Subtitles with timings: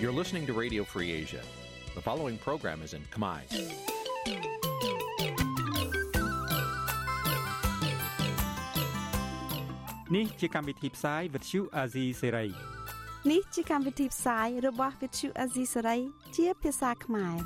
[0.00, 1.42] You're listening to Radio Free Asia.
[1.94, 3.40] The following program is in Khmer.
[10.10, 12.52] Nǐ chi càm bi tiệp xáy vệt chiu a zì sáy.
[13.30, 16.00] នេះជាកម្មវិធីផ្សាយរបស់ Vithu Azisari
[16.36, 17.36] ជាភាសាខ្មែរ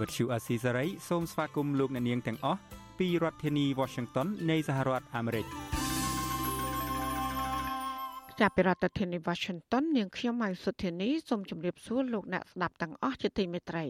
[0.00, 2.60] វត្តឈូអាស៊ីសេរីសូមស្វាគមន៍លោកអ្នកនាងទាំងអស់
[2.98, 5.46] ពីរដ្ឋធានី Washington នៃសហរដ្ឋអាមេរិក
[8.41, 13.85] ចាប់ពីរដ្ឋធានី Washington នាងខ្ញុំម៉ៅសុធានីសូមជម្រាបសួរលោកអ្នកស្ដាប់ទាំងអស់ជាទីមេត្រី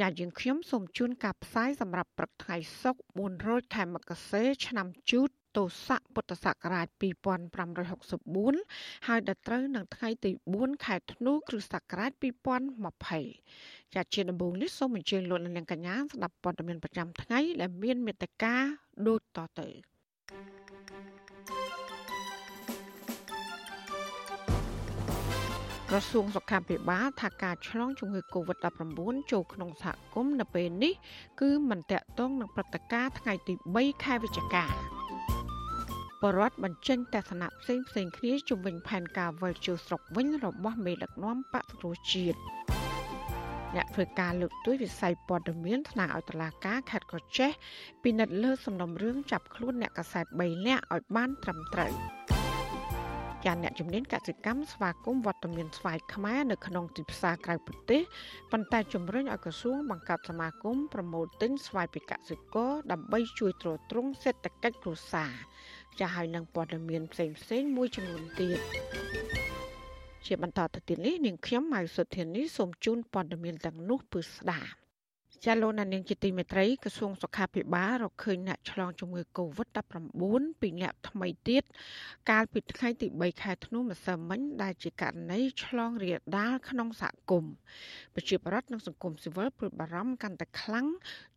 [0.00, 3.02] ចាយើងខ្ញុំសូមជូនការផ្សាយសម្រាប់ព្រឹកថ្ងៃសុក្រ
[3.36, 6.86] 400ខែមករាឆ្នាំជូតទស័កពុទ្ធសករាជ
[7.82, 12.12] 2564ហើយដល់ត្រូវនឹងថ្ងៃទី4ខែធ្នូគ្រិស្តសករាជ
[13.04, 18.54] 2020ចាជាដំបូងនេះសូមអញ្ជើញលោកអ្នកកញ្ញាស្ដាប់ព័ត៌មានប្រចាំថ្ងៃដែលមានមេត្តា
[19.08, 19.68] ដូចតទៅ
[25.92, 28.98] ក្រសួងសុខាភិបាលថាការឆ្លងជំងឺ Covid-19
[29.32, 30.94] ចូលក្នុងសហគមន៍នៅពេលនេះ
[31.40, 34.64] គឺមិនតាក់ទងនឹងព្រឹត្តិការណ៍ថ្ងៃទី3ខែវិច្ឆិកា
[36.22, 42.38] បរដ្ឋបញ្ចេញទស្សនៈផ្សេងផ្សេងគ្នាជំវិញផែនការវិលជុស្រុកវិញរបស់មេដឹកនាំបកប្រជាជាតិ
[43.76, 47.50] អ្នកធ្វើការលើកទួយវិស័យព័ត៌មានថ្នាក់ឲ្យតឡាការខេត្តកោះចេះ
[48.04, 51.92] ពិនិត្យលើសំណុំរឿងចាប់ខ្លួនអ្នកកសែត3នាក់ឲ្យបានត្រឹមត្រូវ
[53.46, 58.02] ចាអ្នកជំនាញកសិកម្មស្វាគមន៍វត្តមានស្វាយខ្មែរនៅក្នុងទីផ្សារក្រៅប្រទេស
[58.52, 65.32] ប៉ុន្តែជំរុញឲ្យក្រសួងបង្កើតសមាគមប្រមូលទិញស្វាយពីកសិករដើម្បីជួយទ្រទ្រង់សេដ្ឋកិច្ចគ្រួសារ
[65.98, 68.58] ចាស់ហើយនឹងព័ត៌មានផ្សេងផ្សេងមួយចំនួនទៀត
[70.26, 74.70] ជាបន្តទៅទៀតនេះនាងខ្ញុំម៉ៅសុធានីសូមជូនព័ត៌មានទាំងនោះពឺស្ដាប់
[75.46, 81.62] ចាលោកនាងជាទីមេត្រីក្រសួងសុខាភិបាលរកឃើញអ្នកឆ្លងជំងឺ Covid-19 ពីអ្នកថ្មីទៀត
[82.30, 87.52] កាលពីថ្ងៃទី3ខែធ្នូម្សិលមិញដែលជាករណីឆ្លងរាលដាលក្នុងសហគមន៍
[88.14, 90.86] ប្រជាប្រដ្ឋនិងសង្គមស៊ីវិលព្រួយបារម្ភកាន់តែខ្លាំង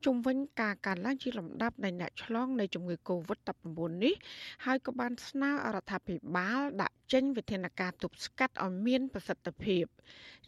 [0.05, 4.13] ជុំវិញការកើនឡើងជាលំដាប់នៃអ្នកឆ្លងនៃជំងឺ Covid-19 នេះ
[4.66, 9.85] ហើយក៏បានស្នើរដ្ឋាភិបាលដាក់ចេញវិធានការទប់ស្កាត់ឲ្យមានប្រសិទ្ធភាព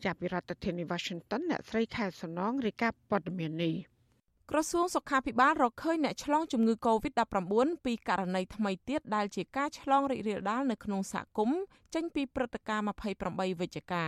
[0.04, 3.76] ចាប់ពីរដ្ឋធានី Washington អ្នកស្រីខែសំណងរាយការណ៍ព័ត៌មាននេះ
[4.52, 11.62] ក្រសួងសុខាភិបាលរកឃើញអ្នកឆ្លងជំងឺ Covid-19 ពីករណីថ្មីទៀតដែលជាការឆ្លងរីករាលដាលនៅក្នុងសហគមន៍
[11.94, 12.86] ចេញពីព្រឹត្តិការណ៍
[13.24, 14.06] 28វិច្ឆិកា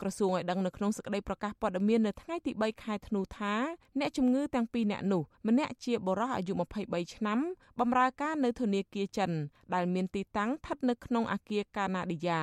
[0.00, 3.54] ក្រសួងឲ្យដឹងនៅក្នុងសេចក្តីប្រកាសព័ត៌មាននៅថ្ងៃទី3ខែធ្នូថា
[4.00, 6.52] អ្នកជំងឺទាំងពីរនាក់នោះម្នាក់ជាបុរសអាយុ
[6.84, 7.38] 23ឆ្នាំ
[7.80, 9.30] បម្រើការនៅធនាគារចិន
[9.74, 12.42] ដែលមានទីតាំងស្ថិតនៅក្នុងអគារកាណាឌីយ៉ា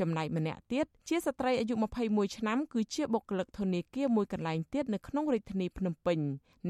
[0.00, 6.18] ចំណែកម្នាក់ទៀតជាស្ត្រីអាយុ21ឆ្នាំគឺជាបុគ្គលិកធនាគារមួយកន្លែងទៀតនៅក្នុងរាជធានីភ្នំពេញ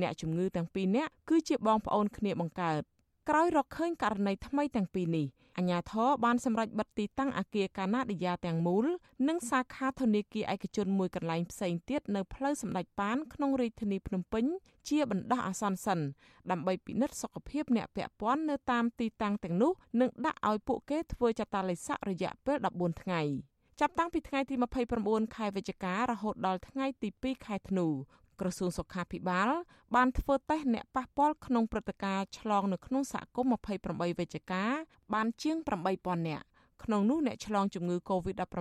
[0.01, 2.83] អ្នកជំងឺទាំងពីរនាក់គឺជាបងប្អូនគ្នាបង្កើត
[3.31, 5.27] ក្រោយរកឃើញករណីថ្មីទាំងពីរនេះ
[5.59, 8.87] អាជ្ញាធរបានសម្រេចបិទទីតាំងអគារកាណាឌីយ៉ាទាំងមូល
[9.29, 14.45] និងសាខាធនាគារឯកជនមួយកន្លែងផ្សេងទៀតនៅផ្លូវសម្ដេចប៉ានក្នុងរាជធានីភ្នំពេញ
[14.89, 16.01] ជាបណ្ដោះអាសន្នសិន
[16.51, 23.23] ដើម្បីពិនិត្យសុខភាពអ្នកពាក់ព័ន្ធនៅតាមទីតាំងទាំងនោះនិងដាក់ឲ្យពួកគេធ្វើចតាឡេស័ករយៈពេល14ថ្ងៃ
[23.81, 24.55] ចាប់តាំងពីថ្ងៃទី
[24.95, 27.87] 29ខែវិច្ឆិការហូតដល់ថ្ងៃទី2ខែធ្នូ
[28.41, 29.49] ក្រសួងសុខាភិបាល
[29.95, 34.65] បានធ្វើតេស្តអ្នកប៉ះពាល់ក្នុងព្រឹត្តិការណ៍ឆ្លងនៅក្នុងសហគមន៍28វិច្ឆិកា
[35.15, 35.57] បានជាង
[35.93, 36.45] 8000នាក់
[36.85, 38.61] ក្នុងនោះអ្នកឆ្លងជំងឺ Covid-19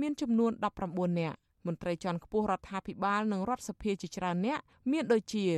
[0.00, 0.52] មានចំនួន
[0.84, 4.58] 19នាក់មន្ត្រីជាន់ខ្ពស់រដ្ឋាភិបាលនិងរដ្ឋសភាជាច្រើនអ្នក
[4.92, 5.52] មានដូចជារ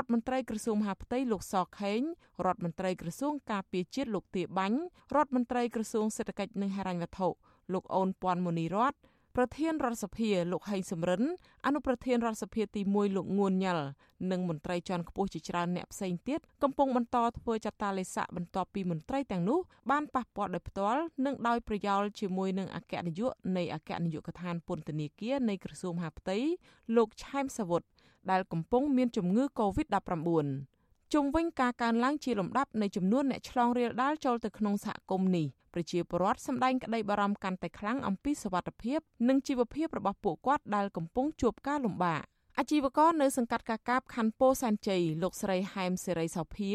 [0.00, 2.00] ដ្ឋមន្ត្រីក្រសួងមហាផ្ទៃលោកសខេង
[2.46, 4.78] រដ្ឋមន្ត្រីក្រសួងការពារជាតិលោកទាបាញ់
[5.16, 7.28] រដ្ឋមន្ត្រីក្រសួងសេដ្ឋកិច្ចនិងហិរញ្ញវត្ថុ
[7.72, 8.94] លោកអូនពាន់មូនីរត
[9.36, 11.22] ប្រធានរដ្ឋសភាលោកហេងសំរិន
[11.66, 13.86] អនុប្រធានរដ្ឋសភាទី1លោកងួនញ៉ាល់
[14.30, 19.58] និងមន្ត្រីជាន់ខ្ពស់ជាច្រើនអ្នកផ្សេងទៀតកំពុងបន្តធ្វើចតាឡេស័កបន្ទាប់ពីមន្ត្រីទាំងនោះ
[19.90, 26.38] បានប៉ះពាល់ដោយផ្ទាល់និងដោយប្រយោលជាមួយនឹងអគ្គនាយកនៃអគ្គនាយកដ្ឋានពន្ធនាគារនៃក្រសួងមហាផ្ទៃ
[26.96, 27.82] លោកឆែមសាវុត
[28.30, 30.75] ដែលកំពុងមានជំងឺ Covid-19
[31.16, 42.22] ជុំវិញការកើនឡើងជាលំដាប់នៃចំនួនអ្នកឆ្លងរាលដាលចូលទៅក្នុងសហគមន៍នេះប្រជាពលរដ្ឋសម្ដែងក្តីបារម្ភកាន់តែខ្លាំងអំពីសុវត្ថិភាពនិងជីវភាពរបស់ពួកគាត់ដែលកំពុងជួបការលំបាក
[42.58, 46.72] អាជីវករនៅសង្កាត់កាកាបខណ្ឌពោធិ៍សែនជ័យលោកស្រីហែមសេរីសោភា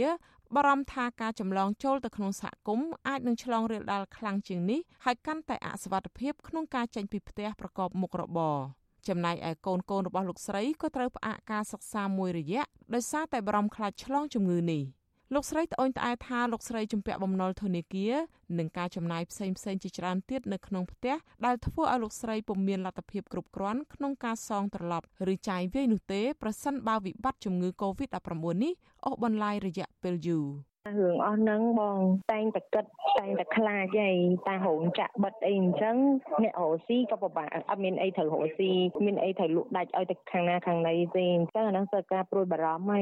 [0.56, 12.64] បារម្ភថាការចម្លងចូលទៅក្នុងសហគមន៍អាចនឹងឆ្លងរាលដាលខ្លាំងជាងនេះហើយកាន់តែអសុវត្ថិភាពក្នុងការចេញពីផ្ទះប្រកបមុខរបរ ចំណែកឯកូនកូនរបស់លោកស្រីក៏ត្រូវផ្អាកការសិក្សាមួយរយៈ
[12.94, 14.84] ដោយសារតែបារម្ភខ្លាចឆ្លងជំងឺនេះ។
[15.36, 18.16] លោកស្រីត្អូញត្អែថាលោកស្រីជំពាក់បំណុលធនាគារ
[18.58, 21.16] និងការចំណាយផ្សេងផ្សេងជាច្រើនទៀតនៅក្នុងផ្ទះ
[21.46, 28.30] ដែលធ្វើឲ្យលោកស្រីពុំមានលទ្ធភាពគ្រប់គ្រាន់ក្នុងការសងត្រឡប់ឬចាយវាយនោះទេប្រសិនបើវិបត្តិជំងឺ Covid-19
[28.64, 28.74] នេះ
[29.06, 32.00] អូសបន្លាយរយៈពេលយូរ រឿងអស់ហ្នឹងបង
[32.32, 32.86] តែងតែគិត
[33.20, 34.10] តែងតែខ្លាចហី
[34.48, 35.96] តារោងចាក់បិទអីអញ្ចឹង
[36.44, 38.72] អ្នករស់ស៊ីក៏ពិបាកអត់មានអីត្រូវរស់ស៊ី
[39.06, 43.02] មានអីត្រូវលក់ដាច់ឲ្យទៅខាងណាខាងណីទេអញ្ចឹងអាហ្នឹងគឺការព្រួយបារម្ភហី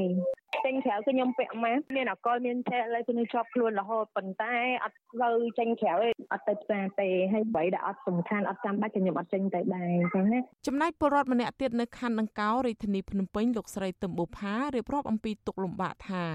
[0.66, 5.30] ចេញក្រៅគឺខ្ញុំពាក់ម៉ាស់មានអកលមានឆែឥឡូវគឺជាប់ខ្លួនរហូតប៉ុន្តែអត់ទៅ
[5.60, 16.25] ចេញក្រៅទេអត់ទៅផ្សារទេហើយអ្វីដែលអត់សំខាន់អត់ចាំបាច់ខ្ញុំអត់ចេញទៅដែរអញ្ចឹងណាចំណែកពលរដ្ឋម្នាក់ទៀតនៅខណ្ឌដង្កោរាជធានីភ្នំពេញលោកស្រីទឹមបុផារៀបរាប់អំពីទុកលំបាកថា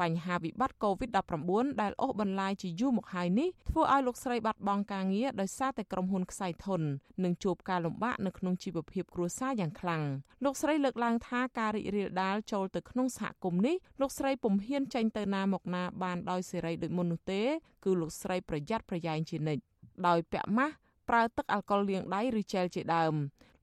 [0.00, 6.80] បញ្ហាវិបត្តិ COVID-19 ដែលអូសបន្លាយជាយូរមកហើយនេះធ្វើឲ្យលោកស្រីបាត់បង់ការងារដោយសារតែក្រុមហ៊ុនខ្សែធន
[7.24, 10.02] និងជួបការលំបាកនៅក្នុងជីវភាពគ្រួសារយ៉ាងខ្លាំង
[10.44, 17.42] លោកស្រីលើកឡើងថាការរីករាលដាលចូលទៅក្នុងសហគមន៍នេះលោកស្រីពុំហ៊ានចេញទៅណាមកណាបានដោយសេរីដូចមុននោះទេ
[17.84, 19.62] គឺលោកស្រីប្រយ័ត្នប្រយែងជានិច្ច
[20.06, 20.74] ដោយពាក់ម៉ាស់
[21.08, 23.14] ប្រើទឹកអាល់កុលលាងដៃឬជែលជាដើម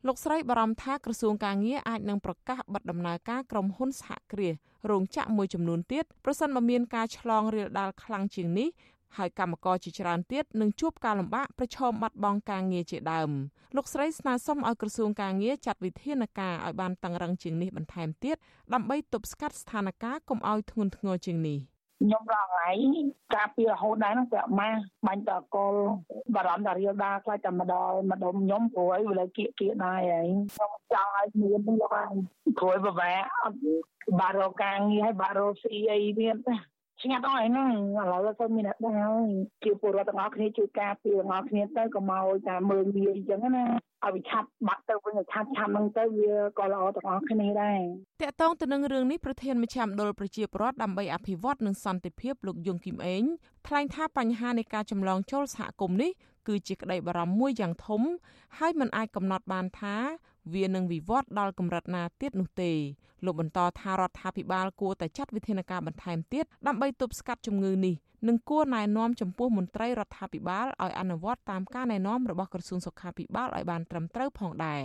[0.07, 4.55] លោកស្រីបារម្ភថាក្រសួងការងារអាចនឹងប្រកាសបិទដំណើរការក្រុមហ៊ុនសហគ្រាស
[4.89, 8.69] រោងចក្រមួយចំនួនទៀតប្រសិនបើមានការឆ្លងរាលដាលខ្លាំងជាងនេះ
[9.17, 13.31] ហើយកម្មករជាច្រើនទៀតនឹងជួបការលំបាកប្រឈមបាត់បង់ការងារជាដើម
[13.75, 18.35] លោកស្រីស្នើសុំឲ្យក្រសួងការងារចាត់វិធានការឲ្យបានតឹងរឹងជាងនេះបន្ថែមទៀត
[18.73, 21.59] ដើម្បីទប់ស្កាត់ស្ថានភាពកុំឲ្យធ្ងន់ធ្ងរជាងនេះ
[22.01, 22.69] ខ្ញុំរងថ្ងៃ
[23.35, 25.73] ការពីរហូតដែរហ្នឹងពាក់ម៉ាស់បាញ់តកល
[26.35, 32.13] បារម្ភតារៀលដាខ្លាចតែម្ដងម្ដុំខ្ញុំព្រួយវាលើគៀកគៀកដែរហើយខ្ញុំចង់ឲ្យមានហ្នឹងលោកហើយ
[32.59, 33.11] ព្រួយប្រវែ
[33.41, 33.57] អត់
[34.19, 36.35] បារោការងារឲ្យបារោស៊ីអីទៀត
[37.01, 39.27] ឆ្ងាត់អស់ហ្នឹងឥឡូវទៅមានអ្នកដឹងហើយ
[39.63, 43.65] ជាពលរដ្ឋទាំងអស់គ្នាជួយការពារទាំងអស់គ្នាទៅកុំឲ្យតែមើលងាយអញ្ចឹងណា
[44.03, 47.79] ឲ្យវាឆាប់បាត់ទៅវិញឆាប់ឆាប់ហ្នឹងទៅវាក៏ល្អទាំងអស់គ្នាដែរ
[48.21, 53.23] តកតងទៅនឹងរឿងនេះប្រធានមជ្ឈមណ្ឌលប្រជាពលរដ្ឋដើម្បីអភិវឌ្ឍនិងសន្តិភាពលោកយងគឹមអេង
[53.67, 56.11] ថ្លែងថាបញ្ហានៃការចម្លងចូលសហគមន៍នេះ
[56.47, 58.01] គឺជាក្តីបារម្ភមួយយ៉ាងធំ
[58.57, 59.95] ហើយมันអាចកំណត់បានថា
[60.53, 62.71] វានឹងវិវត្តដល់កម្រិតណាទៀតនោះទេ
[63.25, 67.95] លោកបន្តថារដ្ឋាភិបាលគួរតែចាត់វិធានការបន្ថែមទៀតដើម្បីទប់ស្កាត់ជំងឺនេះ
[68.27, 74.83] និងគួរណែនាំចំពោះមន្ត្រីរដ្ឋាភិបាលឲ្យអនុវត្តតាមការណែនាំរបស់ក្រសួងសុខាភិបាលឲ្យបានត្រឹមត្រូវផងដែរ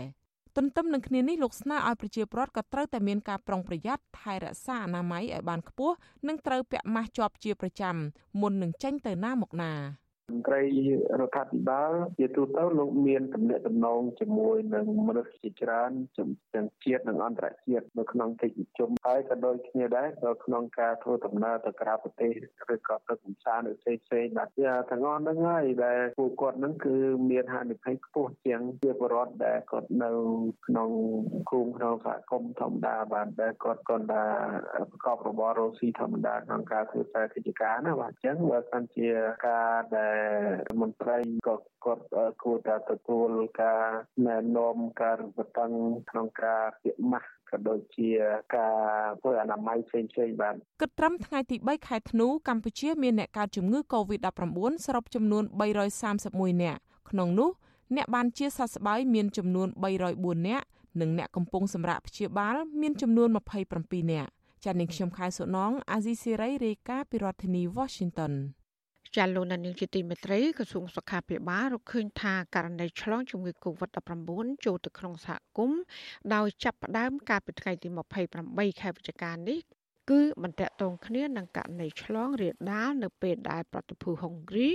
[0.56, 5.94] ទន្ទឹមនឹងគ្នានេះលោកស្នើឲ្យប្រជាពលរដ្ឋក៏ត្រូវតែមានការប្រុងប្រយ័ត្នថែរក្សាអនាម័យឲ្យបានខ្ពស់
[6.28, 7.96] និងត្រូវពាក់ម៉ាស់ជាប់ជាប្រចាំ
[8.40, 9.72] មុននឹងចេញទៅណាមកណា។
[10.32, 10.62] មន្ត្រី
[11.20, 15.90] រដ្ឋាភិបាលជាទូទៅលោកមានទំនាក់ទំនងជាមួយនឹងមនុស្សជាច្រើន
[16.54, 22.32] ទាំងជាតិនិងអន្តរជាតិនៅក្នុងកិច្ចប្រជុំហើយក៏ដូចគ្នាដែរក៏ក្នុងការធ្វើដំណើរទៅក្រៅប្រទេស
[22.74, 24.48] ឬក៏ទៅកំសាន្តនៅផ្សេងផ្សេងបាទ
[24.90, 26.96] ទាំងអស់ហ្នឹងហើយដែលពួកគាត់ហ្នឹងគឺ
[27.30, 30.10] មានហានិភ័យខ្ពស់ជាងជាបរដ្ឋដែលគាត់នៅ
[30.66, 30.90] ក្នុង
[31.48, 34.24] ភូមិក្នុងសហគមន៍ធម្មតាបាទដែលគាត់គាត់ថា
[34.90, 39.08] ប្រកបរបររស់ស៊ីធម្មតាក្នុងការធ្វើខ្សែកិច្ចការណាបាទអញ្ចឹងបើសិនជា
[39.48, 40.15] ការដែល
[40.80, 41.18] មន្ត្រី
[41.48, 42.04] ក៏គាត់
[42.42, 43.30] គួរតែទទួល
[43.62, 43.82] ការ
[44.26, 45.70] ណែនាំការរំពឹង
[46.10, 48.10] ក្នុងការពាក់ម៉ាស់ក៏ដូចជា
[48.56, 48.76] ការ
[49.20, 55.44] ធ្វើអនាម័យផ្សេងៗបាទគិតត្រឹមថ្ងៃទី3ខែធ្នូកម្ពុជាមានអ្នកកើតជំងឺ Covid-19 សរុបចំនួន
[56.02, 56.80] 331នាក់
[57.10, 57.50] ក្នុងនោះ
[57.96, 59.68] អ្នកបានជាសះស្បើយមានចំនួន
[60.08, 60.66] 304នាក់
[61.00, 63.28] និងអ្នកកំពុងសម្រាកព្យាបាល មានចំនួន
[63.70, 64.30] 27នាក់
[64.64, 68.32] ចា៎នាងខ្ញុំខែសុណងអាស៊ីសេរីរាយការណ៍ពីរដ្ឋធានី Washington
[69.16, 74.30] ចាលោកនាងជាទីមេត្រីក្រសួងសុខាភិបាលរកឃើញថាករណីឆ្លងជំងឺ Covid-19
[74.64, 75.80] ចូលទៅក្នុងសហគមន៍
[76.34, 77.88] ដោយចាប់ផ្ដើមកាលពីថ្ងៃទី
[78.34, 79.58] 28ខែវិច្ឆិកានេះ
[80.10, 84.68] គឺបន្ទាក់ទងគ្នានឹងករណីឆ្លងរាលដាលនៅពេលដែលប្រតិភូហុងគ្រី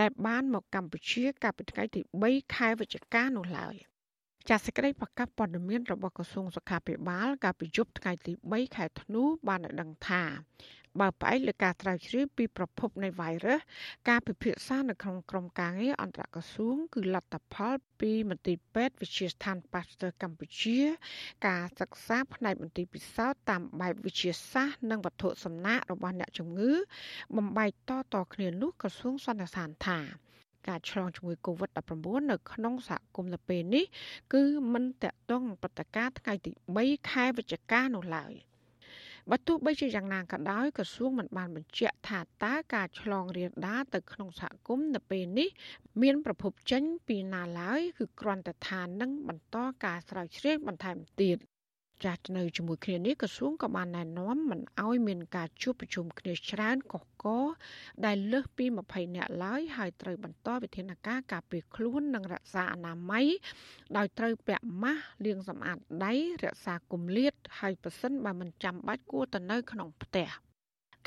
[0.00, 3.74] ដែលបានមកកម្ពុជាកាលពីថ្ងៃទី3ខែវិច្ឆិកានោះឡើយ
[4.48, 10.22] ចាសសេចក្តីប្រកាសព័ត៌មានរបស់ក្រសួងសុខាភិបាលកាលពីយប់ថ្ងៃទី3ខែធ្នូបានឲ្យដឹងថា
[11.00, 13.60] បើផ្អែកលើការស្រាវជ្រាវពីប្រភពនៃ virus
[14.08, 20.78] ការពិភាក្សានៅក្នុងក្រុមការងារអន្តរក្រសួងគឺលទ្ធផលពីមន្ទីរពេទ្យវិទ្យាស្ថានប៉ាស្ទ័រកម្ពុជា
[21.46, 26.72] ការសិក្សាផ្នែកមន្ទីរពិសោធន៍តាមបែបវិទ្យាសាស្ត្រនិងវត្ថុសំណាករបស់អ្នកជំងឺ
[27.36, 30.00] បំបែកតតគ្នានោះក្រសួងសន្និដ្ឋានថា
[30.68, 31.92] ការឆ្លងជំងឺ Covid-19
[32.30, 33.84] នៅក្នុងសហគមន៍នៅពេលនេះ
[34.34, 36.50] គឺមិនតកតងនឹងព្រឹត្តិការណ៍ថ្ងៃទី
[36.80, 38.34] 3ខែវិច្ឆិកានោះឡើយ។
[39.32, 45.48] បើទោះបីជាយ៉ាងណាក៏ដោយក្រសួងមិនបានបញ្ជាក់ថាតើការឆ្លងរាលដាលទៅក្នុងសហគមន៍នៅពេលនេះ
[46.02, 51.38] មានប្រភពចេញពីណាឡើយគឺគ្រាន់តែថានឹងបន្តការស្រាវជ្រាវបន្ថែមទៀត
[52.04, 57.26] ចាស់នៅជាមួយគ្នានេះក្រសួងក៏បានណែនាំមិនឲ្យមានការជួបប្រជុំគ្នាច្រើនកកក
[58.06, 63.26] ដែលលើសពី20នាក់ឡើយហើយត្រូវបន្តវិធានការការពារខ្លួននិងរក្សាអនាម័យ
[63.96, 66.12] ដោយត្រូវពាក់ម៉ាស់លាងសម្អាតដៃ
[66.44, 70.47] រក្សាគម្លាតហើយប្រសិនបើមិនចាំបាច់គួរទៅនៅក្នុងផ្ទះ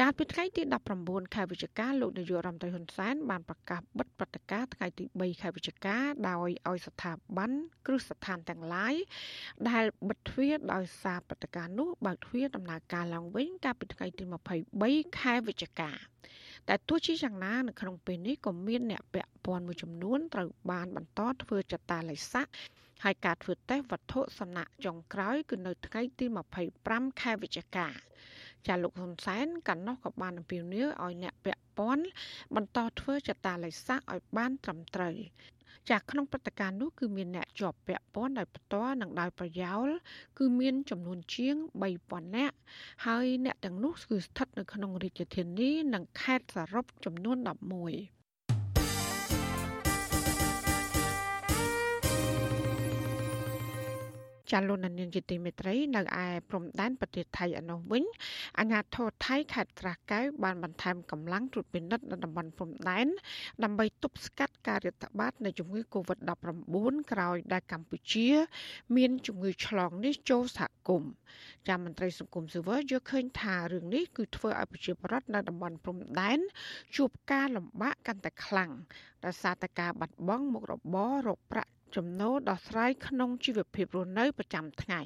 [0.04, 0.64] កាលពីថ្ងៃទី
[1.00, 5.98] 19ខែវិច្ឆិកាលោកនាយករដ្ឋមន្ត្រីហ៊ុនសែនបានប្រកាសបិទព្រឹត្តិការណ៍ថ្ងៃទី3ខែវិច្ឆិកា
[6.30, 7.52] ដោយឲ្យស្ថាប័ន
[7.86, 8.96] គ្រឹះស្ថានទាំងឡាយ
[9.70, 14.24] ដែលបិទទ្វារដោយសារព្រឹត្តិការណ៍នោះបើកទ្វារដំណើរការឡើងវិញកាលពីថ្ងៃទី
[14.72, 15.92] 23ខែវិច្ឆិកា
[16.68, 22.48] តែទោះជាយ៉ាងណានៅក្នុងពេលនេះក៏មានអ្នកពាក់ព័ន្ធមួយចំនួនត្រូវបានបន្តធ្វើចតាឡៃស័ក
[23.04, 26.26] ហើយការធ្វើតេស្តវត្ថុសំណាក់ចុងក្រោយគឺនៅថ្ងៃទី
[26.74, 27.88] 25ខែវិច្ឆិកា
[28.68, 32.06] ចាលោកហ៊ុនសែនកណ្ណោះក៏បានអំពាវនាវឲ្យអ្នកពាក់ព័ន្ធ
[32.56, 35.16] បន្តធ្វើចតាឡៃស័កឲ្យបានត្រឹមត្រូវ
[35.90, 39.88] ចាក្នុងព្រឹត្តិការណ៍នោះគឺមានអ្នកជាប់ពាក់ព័ន្ធដោយផ្ទាល់និងដោយប្រយោល
[40.40, 41.56] គឺមានចំនួនជាង
[41.96, 42.56] 3000នាក់
[43.06, 48.21] ហើយអ្នកទាំងនោះគឺស្ថិតនៅក្នុងរាជធានីនិងខេត្តសរុបចំនួន11
[54.52, 58.04] ចាលោកនាងជាទីមេត្រី នៅឯព្រំដែនប្រទេសថៃឯនោះវិញ
[58.60, 63.08] អាជ្ញាធរថៃខេត្តស្រះកែវបានបន្ថែមកម្លាំងត្រួតពិនិត្យនៅតំបន់ព្រំដែន
[63.64, 68.28] ដើម្បីទប់ស្កាត់ការរាតត្បាតនៃជំងឺ Covid-19 ក្រោយដែលកម្ពុជា
[68.98, 71.12] មានជំងឺឆ្លងនេះចូលសហគមន៍
[71.68, 76.40] ចាមន្ត្រីសង្គមស៊ីវិលយល់ឃើញថារឿងនេះគឺធ្វើឲ្យប្រជាពលរដ្ឋនៅតំបន់ព្រំដែន
[76.96, 78.72] ជួបការលំបាកកាន់តែខ្លាំង
[79.26, 85.02] ដោយសារតែការបាត់បង់មុខរបររកប្រាក់ ចំណូលដោះស្រាយក្នុងជីវភាពរស់នៅប្រចាំថ្ងៃ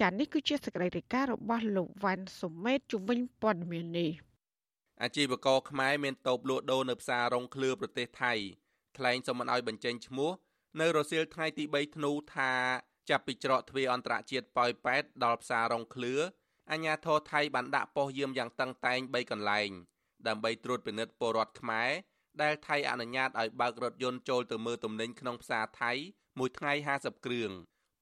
[0.00, 4.10] ចា៎នេះគឺជាសេចក្តីរាយការណ៍របស់លោកវ៉ាន់សុមេតជំវិញព័ត៌មាននេះ
[5.02, 8.32] អាជីវករខ្មែរមានតូបលក់ដូរនៅផ្សាររងឃ្លឿប្រទេសថៃ
[8.96, 10.30] ថ្លែងសុំមិនឲ្យបញ្ចេញឈ្មោះ
[10.80, 12.52] នៅរសៀលថ្ងៃទី3ធ្នូថា
[13.10, 16.14] ចាប់ពីច្រកទ្វារអន្តរជាតិប៉ោយប៉ែតដល់ផ្សាររងឃ្លឿ
[16.70, 19.70] អាជ្ញាធរថៃបានដាក់ប៉ុស្តិ៍យាមយ៉ាងតឹងតែង3កន្លែង
[20.28, 21.90] ដើម្បីត្រួតពិនិត្យពលរដ្ឋខ្មែរ
[22.42, 25.92] ដែលថៃអនុញ្ញាតឲ្យបើករថយន្តចូលទៅមើលទំនិញក្នុងផ្សារថៃ
[26.38, 27.50] មួយថ្ងៃ50គ្រឿង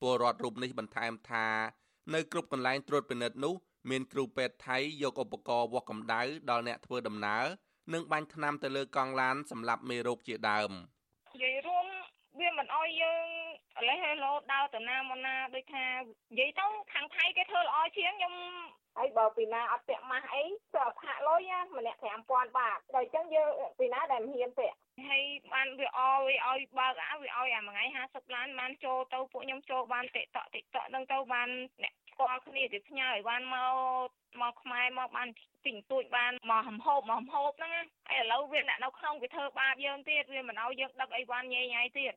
[0.01, 1.47] ពលរដ្ឋរូបនេះបន្ថែមថា
[2.15, 3.55] នៅគ្រប់កន្លែងត្រួតពិនិត្យនោះ
[3.91, 7.45] មានគ្រូពេទ្យថៃយកឧបករណ៍វាស់កម្ដៅដល់អ្នកធ្វើដំណើរ
[7.93, 10.71] និងបាញ់ថ្នាំទៅលើកង់ឡានសម្រាប់មេរោគជាដើម
[11.35, 11.87] និយាយរួម
[12.41, 13.27] វាមិនអោយយើង
[13.89, 18.35] លេះលោដើរទៅណាមកណាដូចថានិយាយទៅខាងថៃគេធ្វើល្អជាងខ្ញុំ
[18.97, 23.49] ហើយបើពីណាអត់ពាក់ម៉ាស់អីទៅអត់ហាក់លុយម្នាក់5000បាតដល់អញ្ចឹងយើង
[23.79, 24.77] ពីណាដែលមិនហ៊ានពាក់
[25.09, 31.49] ហើយបានវាអវាឲ្យបើកអាវាឲ្យអាមួយថ្ងៃ50ឡានបានចូលទៅពួកខ្ញុំចូលបានតិកតតិកតនឹងទៅបាន
[31.83, 34.09] អ្នកស្គាល់គ្នាទៅផ្ញើឲ្យបានមក
[34.41, 35.29] មកខ្មែរមកបាន
[35.67, 37.71] ទិញទួចបានមកហំហូបមកហំហូបហ្នឹង
[38.09, 42.15] ហើយឥឡូវវាអ្នកនៅក្នុងវាធ្វើបាបយើងទៀតវាមិនឲ្យយើងដឹកអីវ៉ាន់ញ៉ៃញ៉ៃទៀត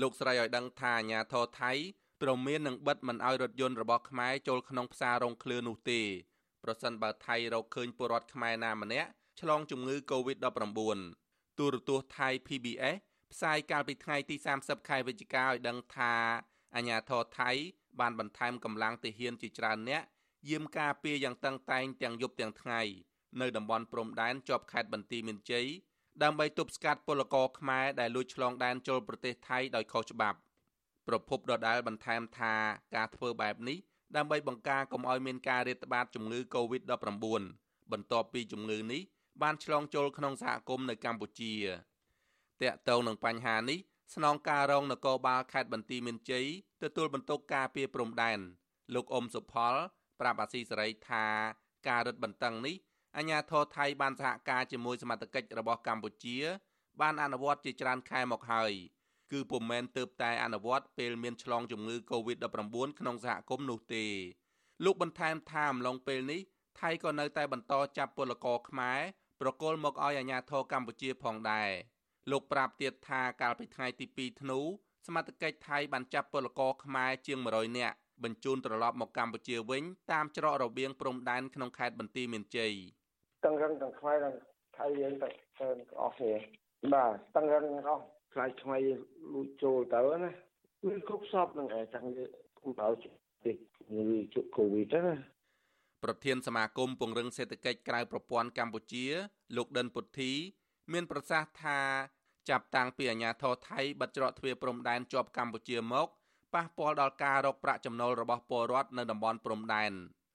[0.00, 1.72] លោកស្រីឲ្យដឹងថាអាញាធរថៃ
[2.22, 6.00] ព្រមមាននឹងបិទមិនឲ្យរថយន្តរបស់ខ្មែរចូលក្នុងផ្សាររងឃ្លឿនោះទេ
[6.64, 9.08] ប្រសិនបើថៃរកឃើញពលរដ្ឋខ្មែរណាម្នាក់
[9.40, 11.00] ឆ្លងជំងឺ Covid-19
[11.58, 12.96] ទូរទស្សន៍ថៃ PBS
[13.32, 16.14] ផ្សាយកាលពីថ្ងៃទី30ខែវិច្ឆិកាឲ្យដឹងថា
[16.74, 17.50] អាជ្ញាធរថៃ
[18.00, 20.02] បានបន្ថែមកម្លាំងទាហានជាច្រើនអ្នក
[20.48, 22.80] យាមការពារយ៉ាងតឹងតែងទាំងយប់ទាំងថ្ងៃ
[23.40, 25.66] នៅតំបន់ព្រំដែនជាប់ខេត្តបន្ទាយមានជ័យ
[26.22, 30.38] ដើម្បីទប់ស្កាត់ពលករខ្មែរដែលលួចឆ្លងដែនចូលប្រទេសថៃដោយខុសច្បាប់
[31.08, 32.54] ប្រពន្ធដដែលបន្ថែមថា
[32.96, 33.78] ការធ្វើបែបនេះ
[34.16, 36.92] ដើម្បីបង្ការកុំឲ្យមានការរាតត្បាតជំងឺ Covid-19
[37.92, 39.02] បន្ទាប់ពីជំងឺនេះ
[39.42, 41.52] បានឆ្លងចូលក្នុងសហគមន៍នៅកម្ពុជា
[42.62, 43.78] តាក់ទងនឹងបញ្ហានេះ
[44.14, 46.46] ស្នងការរងនគរបាលខេត្តបន្ទាយមានជ័យ
[46.82, 48.38] ទទួលបន្ទុកការពារព្រំដែន
[48.94, 49.74] លោកអ៊ុំសុផល
[50.20, 51.26] ប្រាប់អាស៊ីសេរីថា
[51.88, 52.76] ការរឹតបន្តឹងនេះ
[53.16, 56.36] អាជ្ញាធរថៃបានសហការជាមួយសមត្ថកិច្ចរបស់កម្ពុជា
[57.00, 58.72] បានអនុវត្តជាច្រើនខែមកហើយ
[59.32, 64.04] គឺពុំមែនទៅតែអនុវត្តពេលមានឆ្លងជំងឺ Covid-19 ក្នុងសហគមន៍នោះទេ
[64.84, 66.40] លោកបន្ថែមថាអំឡុងពេលនេះ
[66.80, 69.00] ថៃក៏នៅតែបន្តចាប់ពលករខ្មែរ
[69.40, 71.70] ប្រកល់មកឲ្យអាជ្ញាធរកម្ពុជាផងដែរ
[72.30, 74.60] លោកប្រាប់ទៀតថាកាលពីថ្ងៃទី2ធ្នូ
[75.06, 82.74] សមត្ថកិច្ចថៃបានចាប់ពលករខ្មែរជាង100នាក់បញ្ជូនត្រឡប់មកកម្ពុជាវិញតាមច្រករបៀងព្រំដែនក្នុងខេត្តបន្ទាយមានជ័យ
[83.44, 84.34] ទាំងរឹងទាំងខ្មែរទាំង
[84.76, 85.66] ថៃយើងទៅទៅ
[86.02, 86.32] អស់គ្នា
[86.94, 88.78] បាទទាំងរឹងអស់ខ្លាចថ្មី
[89.32, 90.30] លួចចូលទៅណា
[90.86, 92.04] វាគ្រប់សពនឹងឯងចាំ
[92.58, 93.52] គុំដល់ទី
[93.96, 95.14] នេះជក់កូវីដណា
[96.04, 99.04] ប្រធានសមាគមពង្រឹងសេដ្ឋកិច្ចក្រៅប្រព័ន្ធកម្ពុជា
[99.56, 100.32] លោកដិនពុទ្ធី
[100.92, 101.80] មានប្រសាសន៍ថា
[102.50, 106.08] ចាប់តាំងពីអាញាធរថៃបិទច្រកទ្វារព្រំដែនជាប់កម្ពុជាមក
[106.54, 109.92] ប៉ះពាល់ដល់ការរកប្រាក់ចំណូលរបស់ពលរដ្ឋនៅតំបន់ព្រំដែន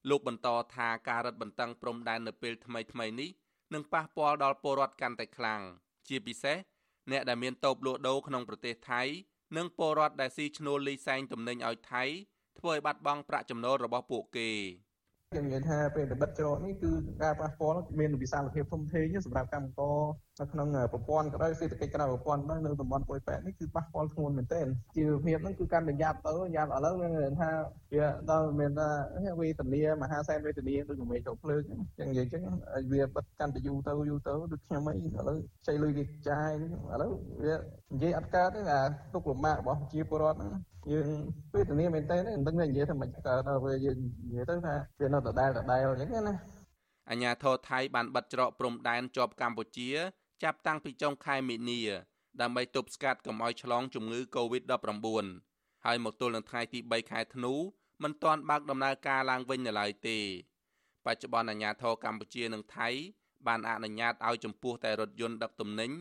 [0.10, 3.29] លោកបន្តថាការរឹតបន្តឹងព្រំដែននៅពេលថ្មីថ្មីនេះ
[3.74, 5.62] នឹងប៉ះពាល់ដល់ពលរដ្ឋកាន់តែខ្លាំង
[6.08, 6.58] ជាពិសេស
[7.12, 9.01] អ្នកដែលមានតូបលក់ដូរក្នុងប្រទេសថៃ
[9.58, 12.03] និងពលរដ្ឋដែលស៊ីឈ្នួលលីសែងទំនិញឲ្យថៃ
[12.60, 14.50] ធ្វើឲ្យបាត់បង់ប្រាក់ចំណូលរបស់ពួកគេ
[15.33, 16.91] ខ្ញុំនិយាយថាពេលបិទច្រកនេះគឺ
[17.24, 19.98] ការប៉ះពាល់មានវិសាលភាពធំធេងសម្រាប់កម្មករ
[20.39, 27.50] នៅក្នុងប្រព័ន្ធក៏ដោយសេដ្ឋកិច្ចក្រៅប្រព័ន្ធដែរនៅតំបន់ពុយប៉ែតនេះគឺប៉ះពាល់ធ្ងន់មែនទែនជីវភាពហ្នឹងគឺកាន់តែយ៉ាប់ទៅយ៉ាប់ឥឡូវមានថា
[27.93, 28.89] វាដល់មានថា
[29.39, 31.62] វេទនាមហាសែនវេទនាដូចមេចូលភ្លើង
[31.98, 32.43] ចឹងនិយាយចឹង
[32.91, 36.51] វាបិទកាន់តែយូរទៅយូរទៅដូចខ្ញុំអីឥឡូវខ្ចីលុយវាចាយ
[36.93, 37.12] ឥឡូវ
[37.43, 37.55] វា
[37.93, 38.81] និយាយអត់កើតទេអា
[39.13, 40.53] ទុកលំបាករបស់ប្រជាពលរដ្ឋហ្នឹង
[40.91, 41.07] យើង
[41.53, 46.36] វេទនាមែនតើមិនដឹងនិយាយថាមិនកើតដល់ពេលយើងនិយាយទៅថាវានៅដដែលដដែលអញ្ចឹងណា
[47.09, 49.89] អញ្ញាធរថៃបានបិទច្រកព្រំដែនជាប់កម្ពុជា
[50.43, 51.81] ចាប់តាំងពីចុងខែមីនា
[52.41, 55.25] ដើម្បីទប់ស្កាត់កុំឲ្យឆ្លងជំងឺ Covid-19
[55.86, 57.53] ហើយមកទល់នឹងថ្ងៃទី3ខែធ្នូ
[58.03, 60.19] មិនទាន់បើកដំណើរការឡើងវិញនៅឡើយទេ
[61.05, 62.89] បច្ចុប្បន្នអាជ្ញាធរកម្ពុជានិងថៃ
[63.48, 65.91] បានអនុញ្ញាតឲ្យចំពោះតែរថយន្តដឹកទំនិញ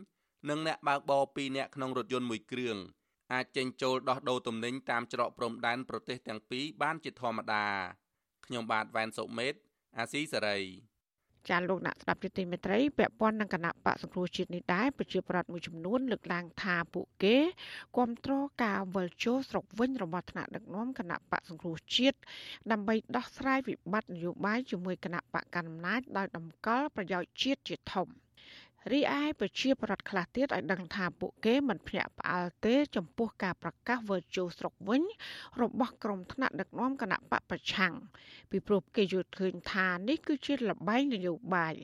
[0.49, 2.77] និងអ្នកបើកបរ2នាក់ក្នុងរថយន្តមួយគ្រឿង
[3.33, 7.65] អាចចេញចូលដោះដូរទំនិញតាមច្រកព្រំដែនប្រទេសទាំងពីរបានជាធម្មតា
[8.47, 9.55] ខ្ញុំបាទវ៉ែនសុមេត
[9.99, 10.59] អាស៊ីសេរី
[11.49, 17.37] ចាលោកអ្នកស្ដាប់យុតិមេត្រីពាក់ព័ន្ធនឹងគណៈបកសង្គ្រោះជាតិនេះដែរប្រជាប្រដ្ឋមួយចំនួនលើកឡើងថាពួកគេ
[17.97, 22.19] គ្រប់គ្រងការវិលចូលស្រុកវិញរបស់ថ្នាក់ដឹកនាំគណៈបកសង្គ្រោះជាតិ
[22.71, 28.09] ដើម្បីដោះស្រាយវិបត្តិនយោបាយជាមួយគណៈបកកណ្ដាលអំណាចដោយតម្កល់ប្រយោជន៍ជាតិជាធំ។
[28.93, 35.03] រីឯប្រជាប្រដ្ឋខ្លះទៀតឲ្យដឹងថាពួកគេមិនភ្ញាក់ផ្អើលទេ ចំពោះការប្រកាសវិលជោស្រុកវិញ
[35.63, 37.93] របស់ក្រុមថ្នាក់ដឹកនាំគណៈបកប្រឆាំង
[38.51, 41.75] ពីព្រោះគេយល់ឃើញថានេះគឺជាលបែងនយោបាយ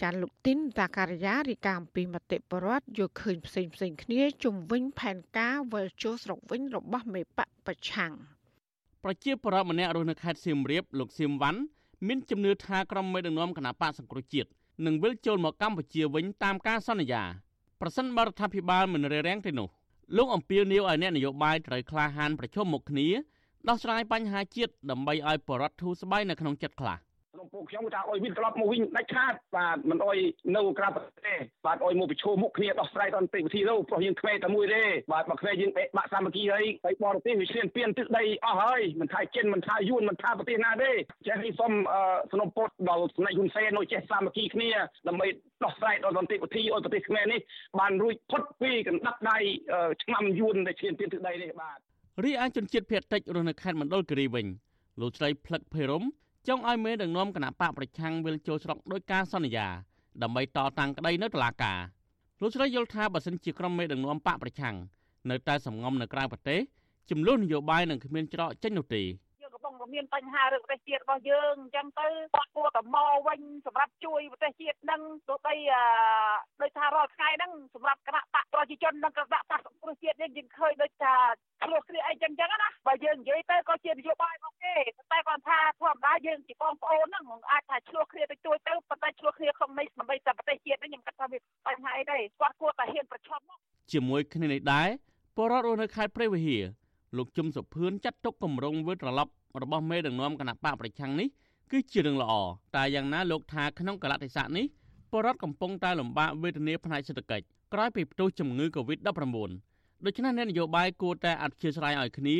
[0.00, 8.12] ចានលោកទីនតាការីយ៉ារីកាអំពីមតិបរដ្ឋយល់ឃើញផ្សេងផ្សេងគ្នាជំវិញផែនការវិលជោស្រុកវិញរបស់មេបកប្រឆាំង
[9.04, 11.60] ប្រជាប្រដ្ឋម្នាក់រស់នៅខេត្តសៀមរាបលោកសៀមវ៉ាន់
[12.08, 14.50] មានជំនឿថាក្រុមមេដឹកនាំគណៈបកសង្គ្រោះជាតិ
[14.86, 17.22] នឹងវិលចូលមកកម្ពុជាវិញតាមការសន្យា
[17.80, 19.68] ប្រសិនបរដ្ឋាភិបាលមិនរារាំងទេនោះ
[20.16, 23.08] លោកអំពីលនីវឲ្យអ្នកនយោបាយត្រូវក្លាហានប្រជុំមុខគ្នា
[23.68, 26.96] ដោះស្រាយបញ្ហាជាតិដើម្បីឲ្យបរដ្ឋធូរស្បើយនៅក្នុងចិត្តខ្លះ។
[27.40, 30.18] ក្នុងពួកខ្ញុំថាអុយវិញត្រឡប់មកវិញដាច់ខាតបាទមិនអុយ
[30.56, 31.34] នៅក្រៅប្រទេសទេ
[31.66, 34.82] បាទអុយមកប្រឈមមុខគ្នាដោះស្រាយតន្តិវិធីទៅព្រោះយើងក្មេតែមួយទេ
[35.12, 40.90] បាទមកក្មេយើងបាក់សាមគ្គីហើយហើយបរទេសវាឈ្លានពានទឹកដីអស់ហើយមិនថាចិនមិនថាយួនមិនថាប្រទេសណាទេ
[41.26, 41.72] ចេះនេះសូម
[42.32, 44.70] សនំពុតដល់ស្នេហ៍ហ៊ុនសែននៅចេះសាមគ្គីគ្នា
[45.08, 45.26] ដើម្បី
[45.64, 47.40] ដោះស្រាយដល់សន្តិវិធីឲ្យប្រទេសខ្មែរនេះ
[47.80, 49.38] បានរួចផុតពីកណ្ដាប់ដៃ
[50.04, 51.78] ឆ្នាំយួនដែលឈ្លានពានទឹកដីនេះបាទ
[52.24, 54.46] រីឯជនជាតិភៀតតិចរស់នៅខេត្តមណ្ឌលគិរីវិញ
[55.00, 56.04] លោកស្រីផ្លឹកភេរម
[56.48, 59.66] ចង់ឲ្យមេដឹកនាំគណៈបកប្រឆាំងវិលចូលស្រុកដោយការសន្យា
[60.22, 61.78] ដើម្បីតតាំងក្តីនៅតុលាការ
[62.40, 64.76] លោកស្រីយល់ថាបើសិនជាក្រុមមេដឹកនាំបកប្រឆាំង
[65.30, 66.60] នៅតែសំងំនៅក្រៅប្រទេស
[67.10, 69.02] ចំនួននយោបាយនឹងគ្មានច្រកចេញនោះទេ
[69.94, 75.54] មានបញ្ហារឿងប្រទេសជាតិរបស់យើងអញ្ចឹងទៅគាត់គួរតែមកវិញសម្រាប់ជួយប្រទេសជាតិនឹងទោះបី
[76.60, 79.42] ដោយថារាល់ថ្ងៃហ្នឹងសម្រាប់គណៈបកប្រជាជននិងគណៈបក
[79.82, 81.14] ប្រជាជាតិនេះយើងឃើញដូចថា
[81.62, 84.76] ឆ្លោះគ្នាអីចឹងចឹងណាបើយើងនិយាយទៅក៏ជានយោបាយរបស់គេ
[85.12, 93.58] តែគាត់ថាធម្មតាយើងជាបងប្អូនហ្នឹងអាចថាឆ្លោះគ្នាទៅជួយទៅប៉ុន្តែឆ្លោះគ្នាក្នុងន័យដើម្បីតែប្រទេសជាតិនេះខ្ញុំគិតថាវាបញ្ហាអីទេគាត់គួរតែហ៊ានប្រឈមមក
[93.92, 94.88] ជាមួយគ្នានេះដែរ
[95.36, 96.60] ពលរដ្ឋរស់នៅខេត្តព្រៃវហ៊ា
[97.16, 101.28] លោកជុំសុភឿនចាត់ទុកគម្រោងវិលត្រឡប់របស់មេដឹកនាំគណៈបកប្រឆាំងនេះ
[101.70, 102.32] គឺជារឿងល្អ
[102.76, 104.66] តែយ៉ាងណាលោកថាក្នុងកលតិស័កនេះ
[105.12, 107.44] បរដ្ឋកំពុងតែលំបាកវេទនាផ្នែកសេដ្ឋកិច្ច
[107.74, 109.10] ក្រោយពីផ្ទុះជំងឺ Covid-19
[110.04, 112.36] ដូច្នេះអ្នកនយោបាយគួរតែអធិស្ឋានឲ្យគ្នា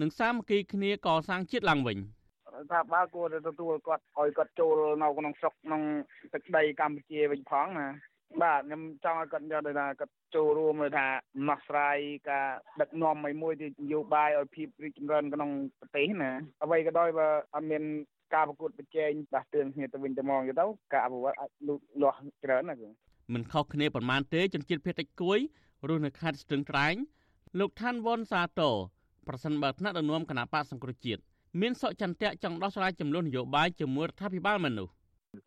[0.00, 1.98] និងសាមគ្គីគ្នាកសាងជាតិឡើងវិញ
[2.72, 5.82] ថាបើគួរតែទទួលគាត់ឲ្យគាត់ចូលនៅក្នុងស្រុកក្នុង
[6.34, 7.86] ទឹកដីកម្ពុជាវិញផងណា
[8.42, 11.06] បាទខ្ញុំចង់ឲ្យគាត់យកទៅថាគាត់ចូលរួមលើថា
[11.48, 11.98] ដោះស្រាយ
[12.30, 12.46] ការ
[12.80, 16.32] ដឹកនាំមួយមួយទីនយោបាយឲ្យភាពរីកចម្រើនក្នុងប្រទេសណា
[16.64, 17.82] អ្វីក៏ដោយបើអត់មាន
[18.34, 22.88] ការប្រកួតប្រជែងដាស់តឿនគ្នាទៅវិញទៅមកទៅការអភិវឌ្ឍអាចលូតលាស់ច្រើនណាគឺ
[23.34, 25.38] មិនខុសគ្នាប៉ុន្មានទេជនជាតិភៀតតិចគួយ
[25.88, 26.94] រស់នៅខេត្តស្ទឹងត្រែង
[27.58, 28.70] លោកឋានវ៉ុនសាតូ
[29.28, 31.22] ប្រសិនបើថ្នាក់ដឹកនាំគណៈបកសង្គ្រោះជាតិ
[31.60, 34.92] មានសកចន្ទៈចង់ដោះស្រាយចំនួននយោបាយជាមួយរដ្ឋាភិបាលមនុស្ស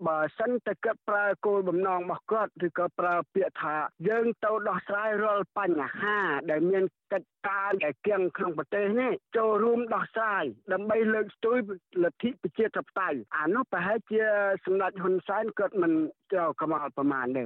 [0.07, 3.75] បើសិនតែគាត់ប្រើគោលបំណងរបស់គាត់ឬក៏ប្រើពាក្យថា
[4.07, 6.17] យើងទៅដោះស្រាយរាល់បញ្ហា
[6.51, 10.43] ដែលមានកិច្ចការដែលគៀងក្នុងប្រទេសនេះចូលរួមដោះស្រាយ
[10.73, 11.57] ដើម្បីលើកស្ទួយ
[12.03, 14.23] លទ្ធិប្រជាធិបតេយ្យអានោះប្រហែលជា
[14.65, 15.93] សម្ដេចហ៊ុនសែនគាត់មិន
[16.33, 17.45] ចូលកមាល់ប្រមាណទេ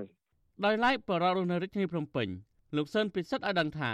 [0.65, 2.27] ដោយឡែកបរិរដ្ឋនៅរាជធានីភ្នំពេញ
[2.75, 3.91] លោកសឿនពិសិដ្ឋឲ្យដឹងថា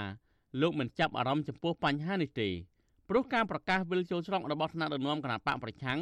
[0.62, 2.50] លោកមិនចាប់អារម្មណ៍ចំពោះបញ្ហានេះទេ
[3.10, 6.00] ព្រោះការប្រកាសវិលចូលស្រុករបស់ថ្នាក់ដឹកនាំគណៈបកប្រឆាំង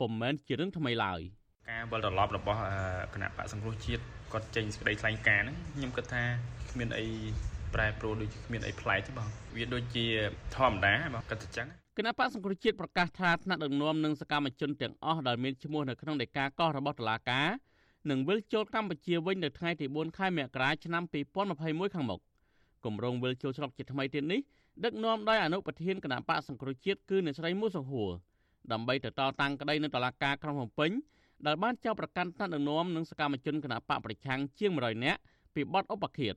[0.00, 1.20] ពុំមែនជារឿងថ្មីឡើយ។
[1.70, 2.60] ការវិលត្រឡប់របស់
[3.14, 4.02] គណៈបកសង្គ្រោះជាតិ
[4.32, 6.22] គាត់ចេញសេចក្តីថ្លែងការណ៍ហ្នឹងខ្ញុំគិតថា
[6.70, 7.06] គ្មានអី
[7.74, 10.06] ប្រែប្រួលដូចគ្មានអីប្លែកទេបងវាដូចជា
[10.56, 17.48] ធម្មតាបងគិតតែចឹងគណៈបកសង្គ្រោះជាតិប្រកាសថាថ្នាក់ដឹកនាំនិងសកម្មជនទាំងអស់ដែលមានឈ្មោះនៅក្នុងដីកាកោះរបស់តុលាការ
[18.10, 21.02] នឹងវិលចូលកម្ពុជាវិញនៅថ្ងៃទី4ខែមករាឆ្នាំ
[21.48, 22.20] 2021ខាងមុខ
[22.84, 24.40] គម្រោងវិលចូលស្រុកជាថ្មីទៀតនេះ
[24.84, 28.10] ដឹកនាំដោយអនុប្រធានគណៈបកសង្គ្រោះជាតិគឺអ្នកស្រីមូសុហួរ
[28.72, 30.90] ដើម្បីទៅតតាំងក្តីនៅតុលាការក្រុងភ្នំពេញ
[31.46, 35.20] ដែលបានចោទប្រកាន់ថ្នាក់ដឹកនាំនិងសកម្មជនគណបកប្រឆាំងជាង100នាក់
[35.54, 36.34] ពីបទឧបឃាត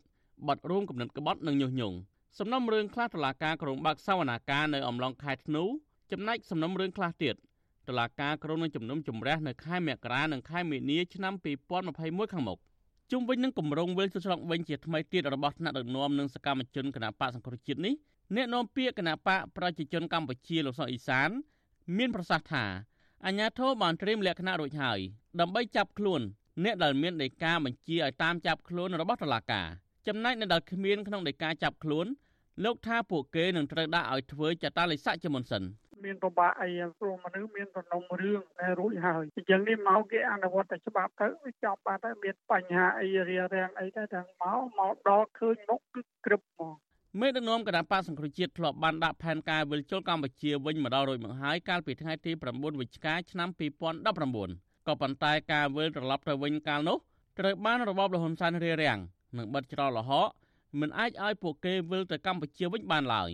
[0.48, 1.98] បទរួមគំនិតក្បត់និងញុះញង់
[2.38, 5.64] សំណុំរឿងខ្លះតុលាការក្រុងបាក់សវនាការនៅអំឡុងខែធ្នូ
[6.12, 7.36] ចំណែកសំណុំរឿងខ្លះទៀត
[7.88, 11.34] តុលាការក្រុងនឹងជំនុំជម្រះនៅខែមករានិងខែមីនាឆ្នាំ
[11.84, 12.60] 2021ខាងមុខ
[13.12, 17.94] ជុំវិញនឹងគម្រោងវិលទៅឆ្លងវិញជាថ្មីទៀតរបស់ថ្នាក់ដឹកនាំនិងសកម្មជនគណបកសង្គ្រោះជាតិនេះ
[18.36, 21.30] អ្នកនាំពាក្យគណបកប្រជាជនកម្ពុជាលោកសុកអ៊ីសាន
[21.98, 22.66] មានប្រសាសន៍ថា
[23.26, 25.00] អាញាធរបានត្រៀមលក្ខណៈរួចហើយ
[25.40, 26.22] ដើម្បីចាប់ខ្លួន
[26.64, 29.68] អ្នកដែលមានដីកាបញ្ជាឲ្យតាមចាប់ខ្លួនរបស់តុលាការ
[30.08, 32.06] ចំណែកអ្នកដែលគ្មានក្នុងដីកាចាប់ខ្លួន
[32.64, 35.64] លោកថាពួកគេនឹងត្រូវដាក់ឲ្យធ្វើចតាលិស័កជាមុនសិន
[36.06, 46.76] មានប្របាកអីព្រោះមនុស្សមានសំណុំរឿងតែរួចហើយអញ្ចឹងនេះមកគេអនុវត្តតែច្បាប់ទៅវាចប់បាត់ហើយមានបញ្ហាអីរារាំងអីទៅទាំងមកមកដល់ឃើញមុខគឺក្រឹបហ្មង
[47.18, 53.50] មេដឹកនាំគណៈបកសង្គ្រោះជាតិធ្លាប់បានដាក់ផែនការវិលជុលកម្ពុជាវិញម្ដងរួចមកហើយកាលពីថ្ងៃទី9វិច្ឆិកាឆ្នាំ
[54.20, 56.98] 2019ក៏ប៉ុន្តែការវិលត្រឡប់ទៅវិញកាលនោះ
[57.40, 59.00] ត្រូវបានរបបលហ៊ុនសែនរារាំង
[59.38, 60.28] និងបិទច្រកលហក
[60.80, 63.30] មិនអាចឲ្យពួកគេវិលទៅកម្ពុជាវិញបានឡើយ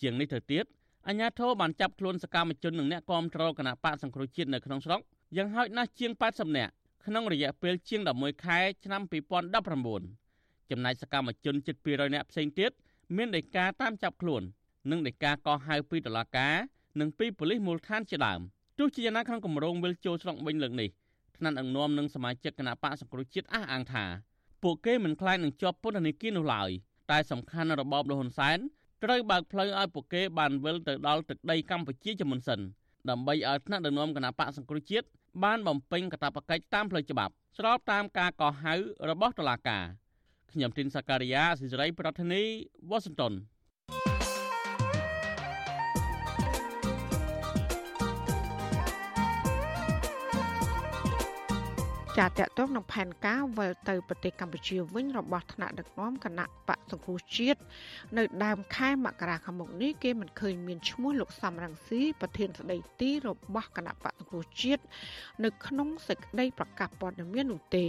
[0.00, 0.64] ជាងនេះទៅទៀត
[1.06, 5.00] អាជ្ញាធរបានចាប់ខ្លួនសកម្មជននិងអ្នកគាំទ្រគណៈបកសង្គ្រោះជាតិនៅក្នុងស្រុក
[5.36, 6.72] យ៉ាងហោចណាស់ជាង80នាក់
[7.06, 9.02] ក្នុងរយៈពេលជាង11ខែឆ្នាំ
[9.66, 12.72] 2019ចំណែកសកម្មជនជិត200នាក់ផ្សេងទៀត
[13.16, 14.42] មានដីកាតាមចាប់ខ្លួន
[14.90, 16.54] និងដីកាកោះហៅពីតុលាការ
[17.00, 18.40] និងពីប៉ូលីសមូលដ្ឋានជាដើម
[18.78, 20.88] ទោះជាយ៉ាងណាក្នុងគម្រោងវិលចូលស្រុកវិញលើកនេះ
[21.36, 24.04] ថ្នាក់អង្គមនិងសមាជិកគណៈបកសង្គ្រោះជាតិអះអាងថា
[24.62, 26.70] ពួកគេមិនខ្លាចនឹងជាប់ពន្ធនាគារនោះឡើយ
[27.10, 28.58] តែសំខាន់របបលហ៊ុនសែន
[29.04, 32.60] ត្រូវបើកផ្លូវឲ្យពួកគេបានវិលទៅដល់ទឹកដីកម្ពុជាជាមុនសិន
[33.10, 35.06] ដើម្បីឲ្យថ្នាក់ដឹកនាំគណៈបកសង្គ្រោះជាតិ
[35.44, 38.74] បានបំពេញកាតព្វកិច្ចតាមផ្លូវច្បាប់ស្របតាមការកោះហៅ
[39.08, 39.84] របស់តុលាការ
[40.52, 42.42] ខ្ញុំទីនសាការីយ៉ាស៊ីសេរីប្រធានី
[42.90, 43.34] វ៉ាស៊ីនតោន
[52.18, 57.60] ចាតតងនឹងផែនការវិលទៅប្រទេសកម្ពុជាវិញរបស់ថ្នាក់ដឹកនាំគណៈបកសង្គ្រោះជាតិ
[58.16, 64.82] នៅដើមខែមករាខាងមុខនេះគេមិនឃើញមានឈ្មោះលោកសំរងស៊ីប្រធានស្ដីទីរបស់គណៈបកសង្គ្រោះជាតិ
[65.44, 67.86] នៅក្នុងសេចក្តីប្រកាសព័ត៌មាននោះទេ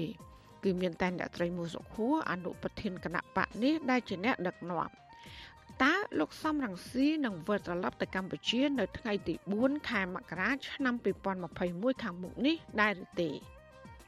[0.64, 4.90] គឺមានតែអ្នកត្រីមួយសុខួរអនុប្រធានគណៈបកនេះដែលជាអ្នកដឹកនាំ
[5.84, 10.96] តើលោកសំរងស៊ីនឹងវិលត្រឡប់ទៅកម្ពុជា នៅថ្ងៃទី4ខែមករាឆ្នាំ
[11.50, 13.32] 2021ខាងមុខនេះដែរឬទេ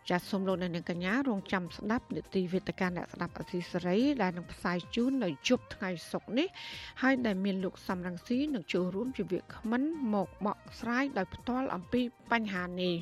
[0.09, 6.47] ចាសសូមលោកអ្នកនាងកញ្ញារងចាំស្ដាប់នីតិវេទិកាអ្នកស្ដាប់អសីសេរីដែលនឹងផ្សាយជូននៅជប់ថ្ងៃសុក្រនេះ
[7.01, 9.83] ហើយដែលមានលោកសំរងស៊ីនឹងចូលរួមជាវាគ្មិន
[10.13, 12.95] មកបកស្រាយដោយផ្ទាល់អំពីបញ្ហានេះ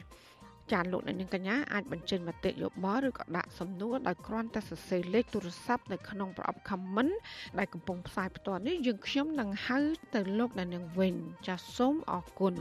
[0.72, 7.14] ចាលោកអ្នកនាងកញ្ញាអាចបញ្ចេញមតិយោបល់ឬក៏ដាក់សំណួរដោយគ្រាន់តែសរសេរលេខទូរស័ព្ទនៅក្នុងប្រអប់ comment
[7.60, 9.80] ដែលកំពុងផ្សាយផ្ទាល់នេះយើងខ្ញុំនឹងហៅ
[10.16, 11.16] ទៅលោកអ្នកនាងវិញ
[11.48, 12.56] ចាសសូមអរគុណ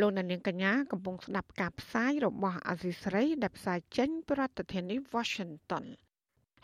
[0.00, 5.84] លោកនាងកញ្ញាកំពុងស្ដាប់ការផ្សាយរបស់អាស៊ីស្រីដែលផ្សាយចេញពីរដ្ឋធានី Washington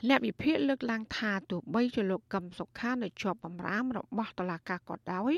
[0.07, 5.35] អ្នកវិភាគលើកឡើងថាទោះបីជាលោកកឹមសុខានៅជាប់បំរាមរបស់តុលាការក៏ដោយ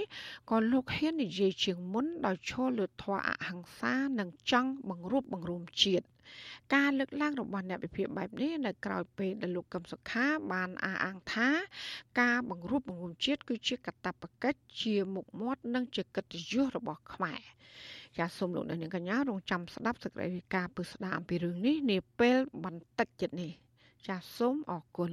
[0.51, 6.05] ក៏លោកហ៊ាននិយាយជាងមុនដោយឈលលើធម៌អហិង្សានិងចង់បង្រួបបង្រួមជាតិ
[6.75, 11.49] ការលើកឡើងរបស់អ្នកវិភាគបែបនេះនៅក្រៅពេលដែលលោកកឹមសុខាបានអះអាងថា
[12.21, 17.41] ការបង្រួបបង្រួមជាតិគឺជាកាតព្វកិច្ចជាមុខមាត់និងជាកិត្តិយសរបស់ខ្មែរ
[18.19, 23.53] ចាសសូមលោកអ្នកនាងកញ្ញារងចាំស្ដាប់សេចក្តីរាយការណ៍ពឹស្ដារអំពីរឿងនេះនាពេលបន្តិចទៀតនេះ
[24.07, 25.13] ចាសសូមអរគុណ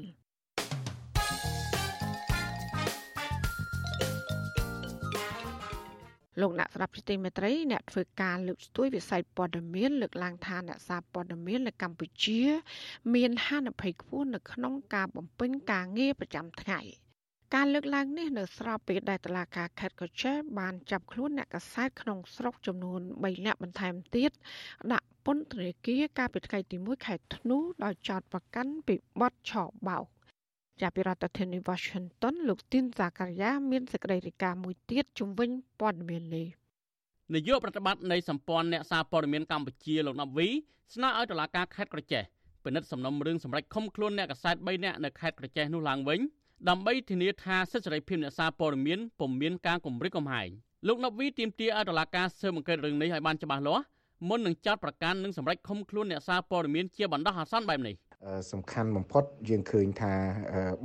[6.41, 12.41] លោកអ្នកស្ដាប់ជាទីមេត្រីអ្នកធ្វើការលើកស្ទួយវិស័យព័ត៌មានលើកឡើងថាអ្នកសារព័ត៌មាននៅកម្ពុជា
[13.15, 16.82] មានហានិភ័យខ្ពស់នៅក្នុងការបំពេញការងារប្រចាំថ្ងៃ។
[17.56, 24.32] ការលើកឡើងនេះនៅស្របពេលដែលតឡាការខេត្តកោះចេបានចាប់ខ្លួនអ្នកកសែតក្នុងស្រុកចំនួន3នាក់បន្ថែមទៀត
[24.94, 29.52] ដាក់ពន្ធនាគារកាលពីថ្ងៃទី1ខែធ្នូដោយចោទប្រកាន់ពីបទឆ
[29.88, 30.06] បោក
[30.82, 36.48] ជាពីរដ្ឋធានី Washington លោកទីនសាការីយ៉ាមានសេចក្តីរាយការណ៍មួយទៀតជំវិញព័ត៌មាននេះ
[37.34, 40.48] នាយកប្រតិបត្តិនៃសម្ព័ន្ធអ្នកសារព័ត៌មានកម្ពុជាលោកណាប់វី
[40.96, 42.24] ស្នើឲ្យតុលាការខេត្តក្រចេះ
[42.64, 46.22] ពិនិត្យសំណុំរឿងសម្រាប់ឃុំខ្លួនអ្នកកសែត3នាក់នៅខេត្តក្រចេះនោះឡើងវិញ
[46.70, 50.50] ដើម្បីធានាថាសិទ្ធិសេរីភាពអ្នកសារព័ត៌មានពុំមានការគំរាមកំហែង
[50.88, 53.84] លោកណូវីទាមទារឲ្យតុលាការស៊ើបអង្កេតរឿងនេះឲ្យបានច្បាស់លាស់
[54.28, 57.96] មុននឹងចាត់ប្រកាសនិងសម្រេចឃុំខ្លួនអ្នកសារព័ត៌មានជាបណ្ដោះអាសន្នបែបនេះ
[58.52, 60.13] សំខាន់បំផុតយើងឃើញថា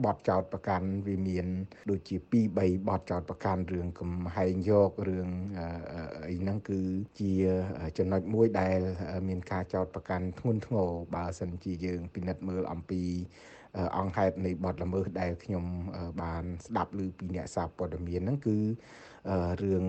[0.05, 1.47] បទចោតប្រកាន់វាមាន
[1.91, 5.29] ដូចជា2 3បទចោតប្រកាន់រឿងកំហែងយករឿង
[6.29, 6.81] អីហ្នឹងគឺ
[7.21, 7.33] ជា
[7.99, 8.79] ចំណុចមួយដែល
[9.29, 13.03] មានការចោតប្រកាន់ធ្ងន់ធ្ងរបើសិនជាយើងពិនិត្យមើលអំពី
[13.97, 15.65] អង្គហេតុនៃបទល្មើសដែលខ្ញុំ
[16.23, 18.59] បានស្ដាប់ឮពីអ្នកសារព័ត៌មានហ្នឹងគឺ
[19.63, 19.85] រឿង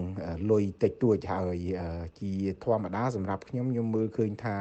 [0.51, 1.57] លុយតិចតួចហើយ
[2.19, 2.31] ជា
[2.63, 4.57] ធម្មតាសម្រាប់ខ្ញុំខ្ញុំមើលឃើញថា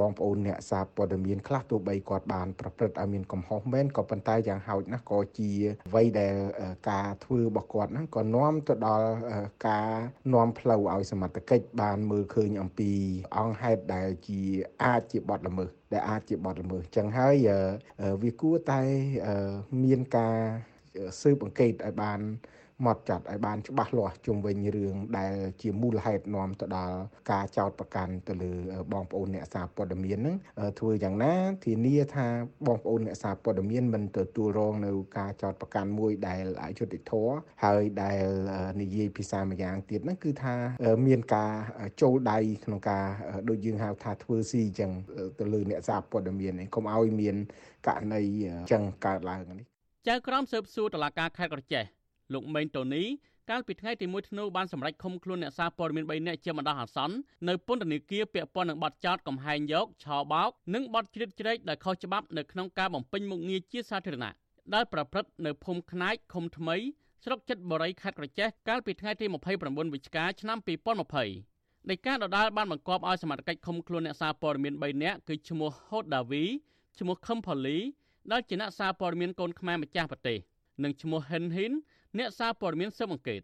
[0.00, 5.50] បងប្អូនអ្នកសារព័ត៌មានខ្លះទោះបីគាត់បានប្រព្រឹត្តឲ្យមានកំហុសមែនក៏ប៉ុន្តែយ៉ាងហោចណាស់ក៏ជា
[5.88, 6.34] អ្វីដែល
[6.90, 9.08] ការធ្វើរបស់គាត់ហ្នឹងក៏នាំទៅដល់
[9.68, 9.88] ការ
[10.34, 12.92] នាំផ្លូវឲ្យសមត្ថកិច្ចបានមើលឃើញអំពី
[13.36, 14.40] អង្គហេតុដែលជា
[14.82, 17.34] អាចជាបទល្មើស ដែលអាចជាបទល្មើសចឹងហើយ
[18.22, 18.80] វាគួរតែ
[19.84, 20.36] មានការ
[21.20, 22.20] ស៊ើបអង្កេតឲ្យបាន
[22.84, 26.96] មកចាត់ឲ្យបានច្បាស់លាស់ជុំវិញរឿងដែលជាមូលហេតុនាំទៅដល់
[27.32, 28.52] ការចោទប្រកាន់ទៅលើ
[28.92, 30.36] បងប្អូនអ្នកសារព័ត៌មានហ្នឹង
[30.78, 31.34] ធ្វើយ៉ាងណា
[31.64, 32.26] ធានាថា
[32.66, 38.22] បងប្អូនអ្នកសារព័ត៌មានមិនទទួលរងនៅការចោទប្រកាន់មួយដែលអយុត្តិធម៌ហើយដែល
[38.80, 40.54] និយាយភាសាម្យ៉ាងទៀតហ្នឹងគឺថា
[41.06, 41.52] មានការ
[42.02, 43.04] ចូលដៃក្នុងការ
[43.48, 44.90] ដូចយើងហៅថាធ្វើស៊ីអញ្ចឹង
[45.38, 47.36] ទៅលើអ្នកសារព័ត៌មានកុំឲ្យមាន
[47.86, 49.66] ករណីអញ្ចឹងកើតឡើងនេះ
[50.08, 51.84] ចៅក្រមស៊ើបសួរតឡាការខេត្តក្រចេះ
[52.32, 53.04] លោកមេងតូនី
[53.50, 57.16] កាលពីថ្ងៃទី1ធ្នូបានសម្រេចឃុំខ្លួនអ្នកសារព័ត៌មាន3នាក់ជាបណ្ដោះអាសន្ន
[57.48, 64.32] នៅពន្ធនាគារពាក់ព័ន្ធនឹងបទចោទកំហែងយកឆោបោកនិងបទជ្រៀតជ្រែកដោយខុសច្បាប់នៅក្នុងការបំពេញមុខងារជាសាធារណៈ
[64.74, 66.76] ដែលប្រព្រឹត្តនៅភូមិខ្នាចឃុំថ្មី
[67.24, 69.26] ស្រុកចិត្តបរិយខេត្តក្រចេះកាលពីថ្ងៃទី
[69.60, 70.58] 29វិច្ឆិកាឆ្នាំ
[71.24, 76.44] 2020នៃការដដាលបានបង្គាប់ឲ្យសមត្ថកិច្ចឃុំខ្លួនអ្នកសារព័ត៌មាន3នាក់គឺឈ្មោះហូតដាវី
[76.98, 77.78] ឈ្មោះខឹមផូលី
[78.32, 80.38] ដែលជាអ្នកសារព័ត៌មានកូនខ្មែរម្ចាស់ប្រទេស
[80.82, 81.72] និងឈ្មោះហិនហ៊ីន
[82.18, 83.40] អ្នកសារព័ត៌មានស៊ើបអង្កេត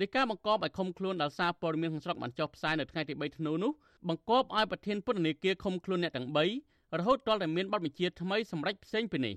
[0.00, 3.72] ដោយការបង្កប់ឲ្យឃុំខ្លួនដល់សារព័ត៌មានក្នុងស្រុកបានចុះផ្សាយនៅថ្ងៃទី3ធ្នូនោះ
[4.08, 6.28] បង្កប់ឲ្យប្រធានពន្ធនាគារឃុំខ្លួនអ្នកទាំង
[6.62, 9.34] 3រហូតដល់តែមានបទបញ្ជាថ្មីសម្រាប់ផ្សេងពីនេះ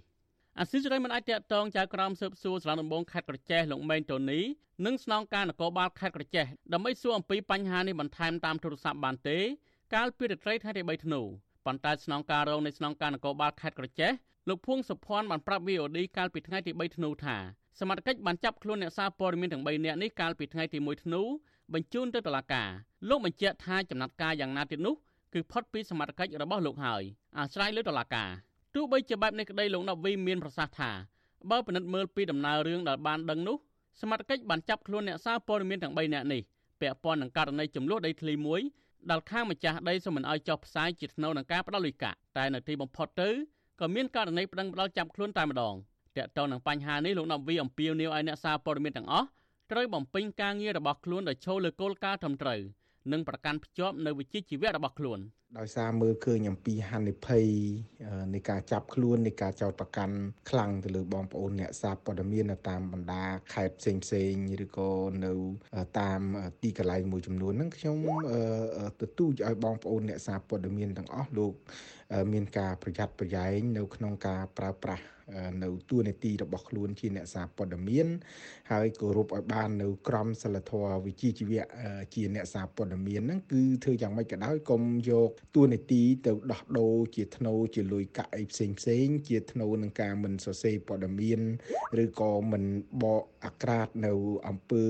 [0.59, 4.39] អាស៊ីសេរីមិនអាចតាក់ទងចៅក្រមស៊ើបសួរសាលាដំបងខេត្តក្រចេះលោកម៉េងតូនី
[4.85, 9.37] និងស្នងការនគរបាលខេត្តក្រចេះដើម្បីសួរអំពីបញ្ហានេះបន្ថែមតាមទូរស័ព្ទបានទេ
[9.93, 11.21] កាលពីរាត្រីថ្ងៃទី3ធ្នូ
[11.65, 14.11] ប៉ុន្តែស្នងការរងនៃស្នងការនគរបាលខេត្តក្រចេះ
[14.49, 17.37] លោកភួងសុភ័ណ្ឌបានប្រាប់ VOD កាលពីថ្ងៃទី3ធ្នូថា
[17.79, 21.21] សមត្ថកិច្ចបានចាប់ខ្លួនអ្នកសារព័ត៌មានទាំង3នាក់នេះកាលពីថ្ងៃទី1ធ្នូ
[21.73, 22.69] បញ្ជូនទៅតុលាការ
[23.09, 24.95] លោកបញ្ជាក់ថាចំណាត់ការយ៉ាងណាទៀតនោះ
[25.33, 27.03] គឺផុតពីសមត្ថកិច្ចរបស់លោកហើយ
[27.37, 28.29] អាស្រ័យលើតុលាការ
[28.75, 30.91] ទោះបីជាបែបនេះក្តីលោកណវីមានប្រសាសន៍ថា
[31.51, 33.57] បើពិនិត្យមើលពីដំណើររឿងដែលបានដឹងនោះ
[34.01, 36.41] សមត្ថកិច្ចបានចាប់ខ្លួនអ្នកសារព័ត៌មានទាំង3នាក់នេះ
[36.81, 38.61] ពាក់ព័ន្ធនឹងករណីចំនួនដីធ្លីមួយ
[39.09, 43.29] ដែលខាងម្ចាស់ដីសូមមិនអោយចុះផ្សាយជាថ្នូវនឹងការផ្ដាល់លុយកាក់តែនៅទីបំផុតទៅ
[43.79, 45.75] ក៏មានករណីប្តឹងផ្ដាល់ចាប់ខ្លួនតែម្ដង
[46.23, 49.27] តកតងនឹងបញ្ហានេះលោកណាប់វីអំពាវនាវឲ្យអ្នកសារព័ត៌មានទាំងអស់
[49.71, 52.59] ត្រូវបំពេញការងាររបស់ខ្លួនដោយចូលលើគោលការណ៍ត្រឹមត្រូវ
[53.11, 55.19] និងប្រកាន់ភ្ជាប់នៅវិជ្ជាជីវៈរបស់ខ្លួន
[55.59, 57.45] ដោយសារមើលឃើញអំពីហានិភ័យ
[58.33, 60.15] នៃការចាប់ខ្លួននៃការចោទប្រកាន់
[60.49, 63.23] ខ្លាំងទៅលើបងប្អូនអ្នកសារព័ត៌មាននៅតាមបណ្ដា
[63.53, 64.31] ខេត្តផ្សេងផ្សេង
[64.65, 64.91] ឬក៏
[65.25, 65.33] នៅ
[65.99, 66.21] តាម
[66.61, 67.97] ទីកន្លែងមួយចំនួនហ្នឹងខ្ញុំ
[68.99, 71.53] ទទូចឲ្យបងប្អូនអ្នកសារព័ត៌មានទាំងអស់លោក
[72.33, 75.03] មានការប្រយ័ត្នប្រយែងនៅក្នុងការប្រើប្រាស់
[75.63, 78.07] នៅទួនាទីរបស់ខ្លួនជាអ្នកសារព័ត៌មាន
[78.71, 81.63] ហើយគោរពឲ្យបាននៅក្រមសីលធម៌វិជ្ជាជីវៈ
[82.13, 91.39] ជាអ្នកសារព័ត៌មានហ្នឹងគឺធ្វើយ៉ាងម៉េចក៏ដោយកុំយកទួនាទីទៅដោះដូរជាធ្នូជាលុយកាក់អីផ្សេងផ្សេងជាធ្នូនឹងការមិនសរសេរព័ត៌មាន
[92.03, 92.63] ឬក៏មិន
[93.03, 94.11] បកអាក្រាតនៅ
[94.47, 94.83] អំពើ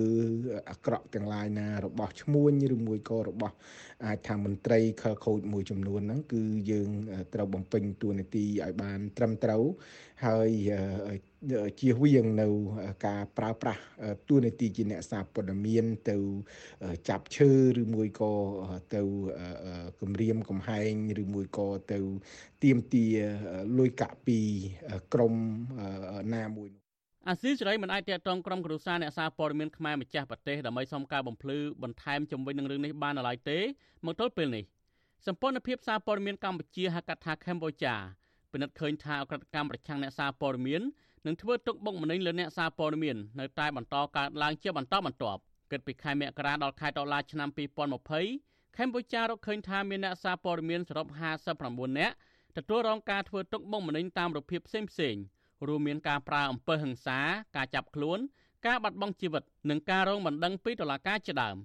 [0.70, 3.56] អាក្រក់ទាំងឡាយណារបស់ឈ្មួញឬមួយក៏របស់
[4.04, 6.90] អាចថាមន្ត្រីខលខូចមួយចំនួនហ្នឹងគឺយើង
[7.34, 9.64] ត្រូវបំពេញតួនាទីឲ្យបានត្រឹមត្រូវ
[10.26, 10.50] ហើយ
[11.80, 12.48] ជៀសវាងនៅ
[13.08, 13.82] ការប្រើប្រាស់
[14.30, 16.18] តួនាទីជាអ្នកសារព័ត៌មានទៅ
[17.10, 18.34] ចាប់ឈើឬមួយក៏
[18.96, 19.02] ទៅ
[20.00, 22.00] គម្រាមកំហែងឬមួយក៏ទៅ
[22.64, 23.06] ទៀមទា
[23.78, 24.40] លុយកាក់ពី
[25.14, 25.34] ក្រម
[26.36, 26.85] ណាមួយនោះ
[27.30, 33.60] អាស៊ីសេរីមិនអាចតាក់ទងក្រុមគ្រួសារអ្នកសារព័ត៌មានខ្មែរម្ចាស់ប្រទេសដើម្បីសុំការបំភ្លឺបន្ថែមជំវិញនឹងរឿងនេះបានឡើយទេ
[34.06, 34.64] មកទល់ពេលនេះ
[35.28, 37.94] សម្ព័ន្ធភាពសារព័ត៌មានកម្ពុជាហៅកាត់ថាកម្ពុជា
[38.52, 40.82] ពិនិត្យឃើញថាអក្រិតកម្មប្រឆាំងអ្នកសារព័ត៌មាន
[41.26, 45.40] នឹងធ្វើទុកបុកម្នេញលើអ្នកសារព័ត៌មាននៅតែបន្តកើតឡើងជាបន្តបន្ទាប់
[45.72, 51.08] គិតពីខែមករាដល់ខែតុលាឆ្នាំ2020កម្ពុជារកឃើញថាមានអ្នកសារព័ត៌មានសរុប
[51.54, 52.16] 59នាក់
[52.58, 54.82] ទទួលរងការធ្វើទុកបុកម្នេញតាមរូបភាពផ្សេ
[55.14, 55.24] ងៗ
[55.68, 57.20] រួមមានការប្រើអំពើហិង្សា
[57.56, 58.20] ការចាប់ខ្លួន
[58.68, 61.58] ការបាត់បង់ជីវិតនិងការរងបណ្ដឹងពីតុលាការជាដើម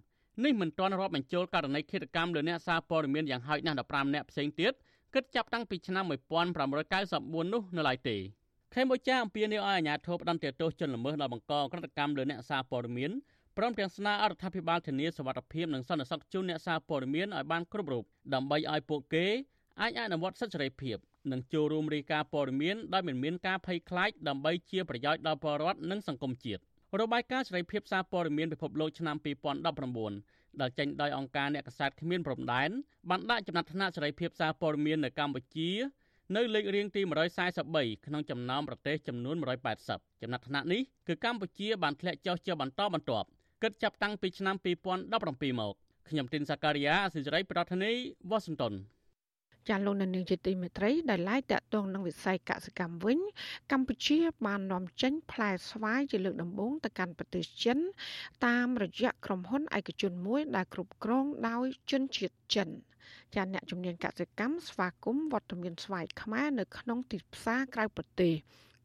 [0.44, 4.72] នេះមិនទាន់រាប់បញ្ចូលករណីឃាតកម្មលើអ្នកសារព័ត៌មានយ៉ាងហោចណាស់15នាក់ផ្សេងទៀត
[5.14, 8.16] គិតចាប់តាំងពីឆ្នាំ1994នោះនៅឡើយទេ
[8.74, 13.10] កម្ពុជាអំពាវនាវឲ្យអាជ្ញាធរផ្ដន្ទាទោសជនល្មើសដល់បង្កក្រតកម្មលើអ្នកសារព័ត៌មាន
[13.56, 19.26] ព្រមទាំងស្នើអរដ្ឋាភិបាលធានាសវត្ថិភាពនិងសន្តិសុខជូនអ្នកសារព័ត៌មានឲ្យបានគ្រប់រូបដើម្បីឲ្យពួកគេ
[19.80, 20.96] អាចអនុវត្តសិទ្ធិសេរីភាព
[21.32, 26.60] និងចូលរួមរាយការណ៍ព័ត៌មានដោយមិនមានការភ័យខ្លាចដើម្បីជាប្រយោជន៍ដល់ប្រជាពលរដ្ឋនិងសង្គមជាតិ
[27.00, 29.16] របាយការណ៍សេរីភាពសារព័ត៌មានពិភពលោកឆ្នាំ
[29.88, 32.70] 2019ដែលចេញដោយអង្គការអ្នកកសែតគ្មានព្រំដែន
[33.10, 35.70] បានដាក់ចំណាត់ថ្នាក់សេរីភាពសារព័ត៌មាននៅកម្ពុជា
[36.36, 37.02] នៅលេខរៀងទី
[37.48, 39.36] 143ក្នុងចំណោមប្រទេសចំនួន
[39.78, 43.26] 180ចំណាត់ថ្នាក់នេះគឺកម្ពុជាបានធ្លាក់ចុះជាបន្តបន្ទាប់
[43.62, 45.74] គិតចាប់តាំងពីឆ្នាំ2017មក
[46.08, 47.92] ខ្ញុំទីនសាការីយ៉ាអសិរ័យប្រធានី
[48.30, 48.74] វ៉ាស៊ីនតោន
[49.68, 53.18] ចាលោកនាងជាទីមេត្រីដែលឡាយតាក់ទងនឹងវិស័យកសិកម្មវិញ
[53.72, 57.78] កម្ពុជាបាននាំចេញផ្លែស្វាយជាលើកដំបូងទៅកាន់ប្រទេសចិន
[58.46, 62.68] តាមរយៈក្រុមហ៊ុនឯកជនមួយ ដែលគ្រប់គ្រងដោយជនជាតិចិន
[63.34, 68.34] ចាអ្នកជំនាញកសិកម្មស្វាគមន៍វត្តមានស្វាយខ្មែរនៅក្នុងទីផ្សារក្រៅប្រទេស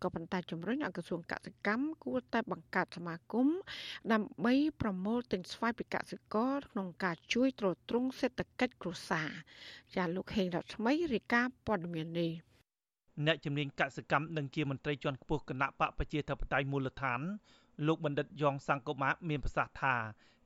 [0.06, 3.48] ក៏ប៉ុន្តែជំរុញឲ្យក្រសួងកសិកម្មគួរតែបង្កើតសមាគម
[4.14, 9.30] ដើម្បីប្រមូលទិញស្វាយពីកសិករក្នុងការជួយទ្រទ្រង់សេដ្ឋកិច្ចគ្រួសារ
[9.96, 12.32] ចាលោកហេងរស្មីរាយការណ៍ព័ត៌មាននេះ
[13.26, 17.22] អ្នកជំនាញកសិកម្មនិងជាមន្ត្រីជាន់ខ្ពស់គណៈបកប្រជាធិបតេយ្យមូលដ្ឋាន
[17.88, 19.96] លោកបណ្ឌិតយ៉ងសង្គមាមានប្រសាសន៍ថា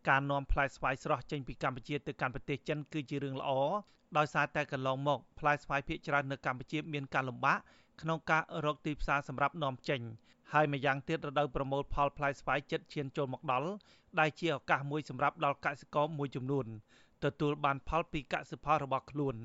[0.09, 3.51] ការនាំផ្លែស្វាយស្រស់ចេញពីកម្ពុជាទៅកាន់ប្រទេសចិនគឺជារឿងល្អ
[4.17, 7.59] ដោយសារតែកន្លងមកផ្លែស្វាយភាគច្រើននៅកម្ពុជាមានការលំបាក
[8.01, 10.01] ក្នុងការរកទីផ្សារសម្រាប់នាំចេញ
[10.53, 13.69] ហើយម្យ៉ាងទៀតរដូវប្រមូលផលផ្លែស្វាយចិត្តឈានចូលមកដល់
[14.19, 16.65] ដែលជាឱកាសមួយសម្រាប់ដល់កសិករមួយចំនួន
[17.23, 19.35] ទទួលបានផលពីកសិផលរបស់ខ្លួន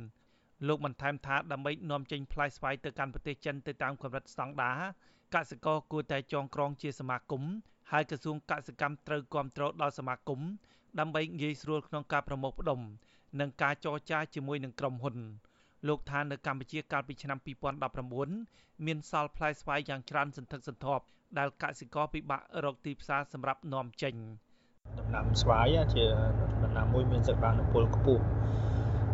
[0.68, 4.78] លោកបន្ថែមថាដើម្បីនាំចេញផ្លែស្វាយទៅកាន់ប្រទេសចិនទៅតាមកម្រិតស្តង់ដារ
[5.34, 7.42] កសិករគួរតែចងក្រងជាសមាគម
[7.92, 10.40] ហើយក្រសួងកសិកម្មត្រូវគ្រប់គ្រងដល់សមាគម
[10.98, 12.80] ដើម្បីងាយស្រួលក្នុងការប្រមូលផ្ដុំ
[13.40, 15.16] និងការចរចាជាមួយនឹងក្រុមហ៊ុន
[15.88, 17.38] លោកថានៅកម្ពុជាកាលពីឆ្នាំ
[18.12, 21.04] 2019មានសល់ផ្លែស្វាយយ៉ាងច្រើនសន្ធឹកសន្ធាប់
[21.38, 24.14] ដែលកសិករពិបាករកទីផ្សារសម្រាប់នាំចេញ
[24.98, 26.04] ដំណាំស្វាយជា
[26.64, 28.24] ដំណាំមួយមានសក្តានុពលខ្ពស់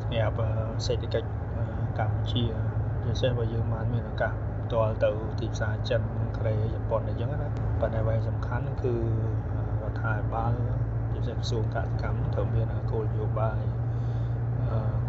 [0.02, 0.38] សម្រាប់
[0.87, 1.28] សេដ្ឋកិច្ច
[1.98, 2.44] កម្ពុជា
[3.04, 4.33] ជាពិសេសបើយើងបានមានឱកាស
[4.64, 6.02] ផ្ទាល់ទៅទីផ្សារចិន
[6.37, 7.48] កូរ៉េជប៉ុនអីចឹងណា
[7.80, 8.94] ប៉ុន្តែអ្វីសំខាន់គឺ
[9.83, 10.52] រដ្ឋាភិបាល
[11.12, 13.61] ជាពិសេសក្រសួងកសិកម្មត្រូវមានគោលនយោបាយ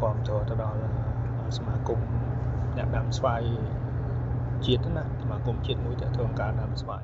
[0.02, 0.80] គ្រប់គ្រងទៅដល់
[1.58, 2.00] សមាគម
[2.78, 3.42] អ្នកដាំស្វាយ
[4.66, 7.04] ជាតិណាសមាគមជាតិមួយទាក់ទងការដាំស្វាយ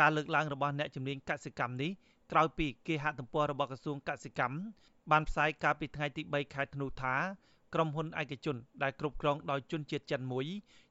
[0.00, 1.90] ការលើកឡើងរបស់អ្នកជំនាញកសិកម្មនេះ
[2.32, 4.58] ក្រោយពីគេហទំព័ររបស់ក្រសួងកសិកម្ម
[5.10, 7.14] បានផ្សាយកាលពីថ្ងៃទី3ខែធ្នូថា
[7.74, 10.46] ក្រុមហ៊ុនឯកជនដែលគ្រប់គ្រងដោយជនជាតិចិនមួយ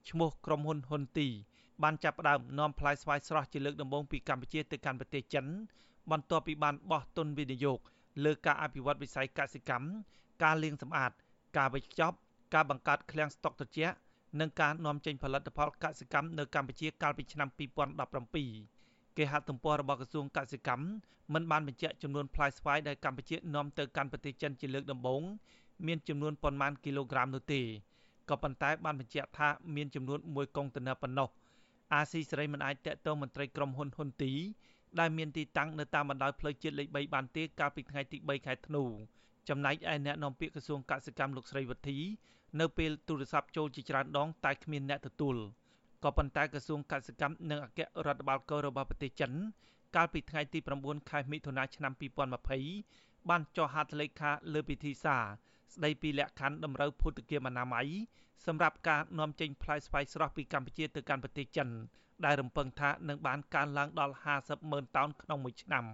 [0.09, 1.27] ឈ្មោះក្រុមហ៊ុនហ៊ុនទី
[1.83, 5.45] បានចាប់ផ្ដើមនាំផ្លែស្វាយស្រស់ជាលើកដំបូងពីកម្ពុជាទៅកាន់ប្រទេសចិន
[6.11, 7.79] បន្ទាប់ពីបានបោះទុនវិនិយោគ
[8.25, 9.87] លើការអភិវឌ្ឍវិស័យកសិកម្ម
[10.43, 11.11] ការលាងសម្អាត
[11.57, 12.17] ការវេចខ្ចប់
[12.53, 13.95] ការបង្កើតឃ្លាំងស្តុកត្រជាក់
[14.39, 17.49] និងការនាំចេញផលិតផលកសិកម្មនៅកម្ពុជាកាលពីឆ្នាំ
[18.53, 20.85] 2017គេហទំព័ររបស់ក្រសួងកសិកម្ម
[21.33, 25.21] មិនបានបញ្ជាក់ចំនួនផ្លែស្វាយដែលកម្ពុជានាំទៅកាន់ប្រទេសចិនជាលើកដំបូង
[25.87, 27.61] មានចំនួនប៉ុន្មានគីឡូក្រាមនោះទេ
[28.29, 31.29] ក៏ប៉ុន្តែបានបញ្ជាក់ថាមានចំនួន1កុងតឺន័រប៉ុណ្ណោះ
[31.93, 34.33] អាស៊ីសេរីមិនអាចតេតងមន្ត្រីក្រុមហ៊ុនហ៊ុនទី
[34.99, 38.83] ដែលមានទីតាំងនៅតាមបណ្ដោយផ្លូវជាតិលេខ3បានទេកាលពីថ្ងៃទី3ខែធ្នូ
[39.49, 41.97] ចំណែកឯអ្នកនាំពាក្យក្រសួងកសិកម្មលោកស្រីវុធី
[42.59, 45.35] នៅពេលទូរស័ព្ទចូលជាច្រើនដងតែគ្មានអ្នកទទួល
[46.03, 49.31] ក៏ប៉ុន្តែក្រសួងកសិកម្មនិងអគ្គរដ្ឋបាលកោរបស់ប្រទេសចិន
[49.95, 51.93] កាលពីថ្ងៃទី9ខែមិថុនាឆ្នាំ
[52.61, 55.23] 2020បានចុះហត្ថលេខាលើពិធីសារ
[55.73, 57.87] ស្ដីពីលក្ខខណ្ឌតម្រូវភូតគាមអនាម័យ
[58.45, 61.69] សម្រាប់ការនាំចេញផ្លែស្វាយស្រស់ពីកម្ពុជាទៅកាន់ប្រទេសចិន
[62.25, 65.85] ដែលរំពឹងថានឹងបានកើនឡើងដល់50ម៉ឺនតោនក្នុងមួយឆ្នាំ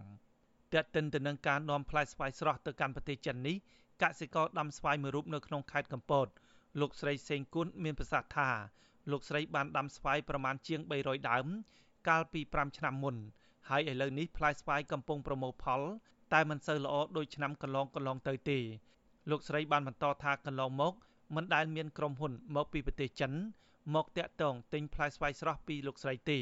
[0.74, 3.56] តែកតិនទៅនឹងការនាំផ្លែស្វាយស្រស់ទៅកាន់ប្រទេសចិននេះ
[4.04, 6.28] កសិករដាំស្វាយមួយរូបនៅក្នុងខេត្តកំពត
[6.82, 8.50] លោកស្រីសេងគុណមានប្រសាសន៍ថា
[9.12, 11.46] លោកស្រីបានដាំស្វាយប្រមាណជាង300ដើម
[12.10, 13.16] កាលពី5ឆ្នាំមុន
[13.70, 15.82] ហើយឥឡូវនេះផ្លែស្វាយកំពុងប្រមូលផល
[16.34, 18.60] តែមិនសូវល្អដូចឆ្នាំកន្លងកន្លងទៅទេ
[19.30, 20.94] លោកស្រីបានបន្តថាកន្លងមក
[21.36, 23.32] មិនដែលមានក្រុមហ៊ុនមកពីប្រទេសចិន
[23.96, 26.40] មកតាក់ទងទិញផ្លែស្វាយស្រស់ពីលោកស្រីទេ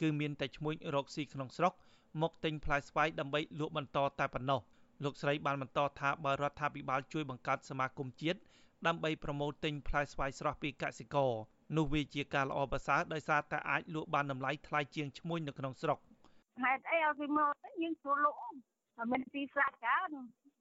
[0.00, 1.74] គឺមានតែឈ្មួញរកស៊ីក្នុងស្រុក
[2.20, 4.60] មកទិញផ្លែស្វាយដើម្បីលក់បន្តតែប៉ុណ្ណោះ
[5.04, 8.38] លោកស្រីបានបន្តថាបើរដ្ឋាភិបាលជួយបង្កើតសមាគមជាតិ
[8.86, 11.30] ដើម្បីប្រមូលទិញផ្លែស្វាយស្រស់ពីកសិករ
[11.76, 15.98] នោះវាជាការល្អប្រសើរដោយសារតែអាចលក់បានតម្លៃថ្លៃជាងឈ្មួញនៅក្នុងស្រុក
[16.64, 18.38] ហេតុអីឲ្យគេមកយើងស្រួលលក់
[18.96, 20.10] តែមានទីផ្សារច្រើន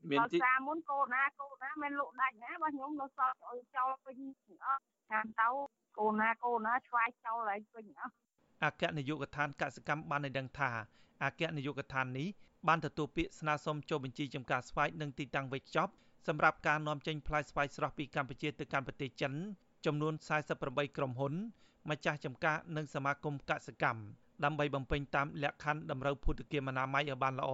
[0.10, 4.16] មានទីផ្សារមុនកូនណាកូនណាមិនលក់ដាច់ណាបើខ្ញុំនៅសល់ឲ្យចោលពេញ
[4.66, 5.48] អស់តាមទៅ
[6.00, 8.14] កូនណាកូនណាឆ្វាយចោលហើយពេញអស់
[8.64, 10.72] អគ្គនាយកដ្ឋានកសិកម្មបានឲ្យដឹងថា
[11.24, 12.28] អគ្គនាយកដ្ឋាននេះ
[12.68, 15.92] បានទទួលពាក្យស្នើសុំចុះបញ្ជីចំការស្វែងនិងទីតាំងវេចខ្ចប់
[16.28, 19.34] សម្រាប់ការនាំចេញផ្លែស្វាយស្រស់ពីកម្ពុជាទៅកាន់ប្រទេសចិន
[19.86, 20.14] ចំនួន
[20.56, 21.34] 48ក្រុមហ៊ុន
[21.90, 24.02] ម្ចាស់ចំការនិងសមាគមកសិកម្ម
[24.44, 27.52] ដើម្បីបំពេញតាមលក្ខខណ្ឌតម្រូវភូតគាមអនាម័យឲ្យបានល្អ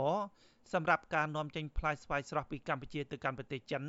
[0.74, 3.84] សម្រាប់ការនាំចេញផ្លែស្វាយស្រស់ពីកម្ពុជាទៅកាន់ប្រទេសចិន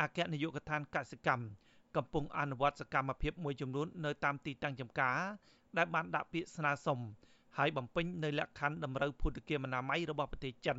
[0.00, 1.44] អគ្គនាយកដ្ឋានកសិកម្ម
[1.96, 5.18] កំពុងអនុវត្តសកម្មភាពមួយចំនួននៅតាមទីតាំងចំការ
[5.76, 7.00] ដែលបានដាក់ពាក្យស្នើសុំ
[7.56, 10.78] ហើយបំពេញនៅលក្ខខណ្ឌតម្រូវភូតគាមអនាម័យរបស់ប្រទេសចិន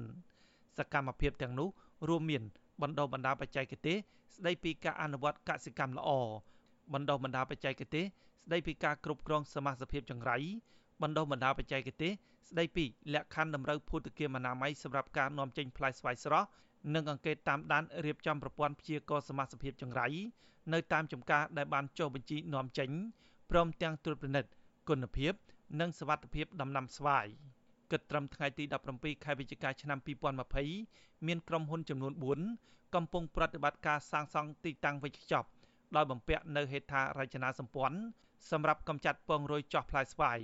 [0.77, 1.67] សកម្មភាពទាំងនោះ
[2.07, 2.43] រួមមាន
[2.81, 3.97] បណ្ដុះបណ្ដាលបច្ចេកទេស
[4.35, 6.09] ស្ដីពីការអនុវត្តកសិកម្មល្អ
[6.93, 10.37] បណ្ដុះបណ្ដាលបច្ចេកទេសស្ដីពីការគ្រប់គ្រងសមាជិកចង្រៃ
[11.01, 12.11] បណ្ដុះបណ្ដាលបច្ចេកទេស
[12.49, 16.47] ស្ដីពីលក្ខខណ្ឌតម្រូវភូតគាមអនាម័យសម្រាប់ការនាំចេញផ្លែស្វាយស្រស់
[16.95, 20.07] និងអង្កេតតាមដានរៀបចំប្រព័ន្ធព្យាករណ៍សមាជិកចង្រៃ
[20.73, 22.89] នៅតាមចំការដែលបានចុះបញ្ជីនាំចេញ
[23.51, 24.51] ព្រមទាំងត្រួតពិនិត្យ
[24.89, 25.33] គុណភាព
[25.79, 27.25] និងសវត្ថិភាពដំណាំស្វាយ
[27.91, 28.63] គិតត្រឹមថ្ងៃទី
[28.93, 29.99] 17ខែវិច្ឆិកាឆ្នាំ
[30.63, 32.13] 2020មានក្រុមហ៊ុនចំនួន
[32.53, 35.49] 4កំពុងប្រតិបត្តិការសាងសង់ទីតាំងវេចខ្ចប់
[35.95, 37.99] ដោយបំពាក់នៅហេដ្ឋារចនាសម្ព័ន្ធ
[38.51, 40.39] សម្រាប់កម្ចាត់ពងរុយចោះផ្លែស្វាយ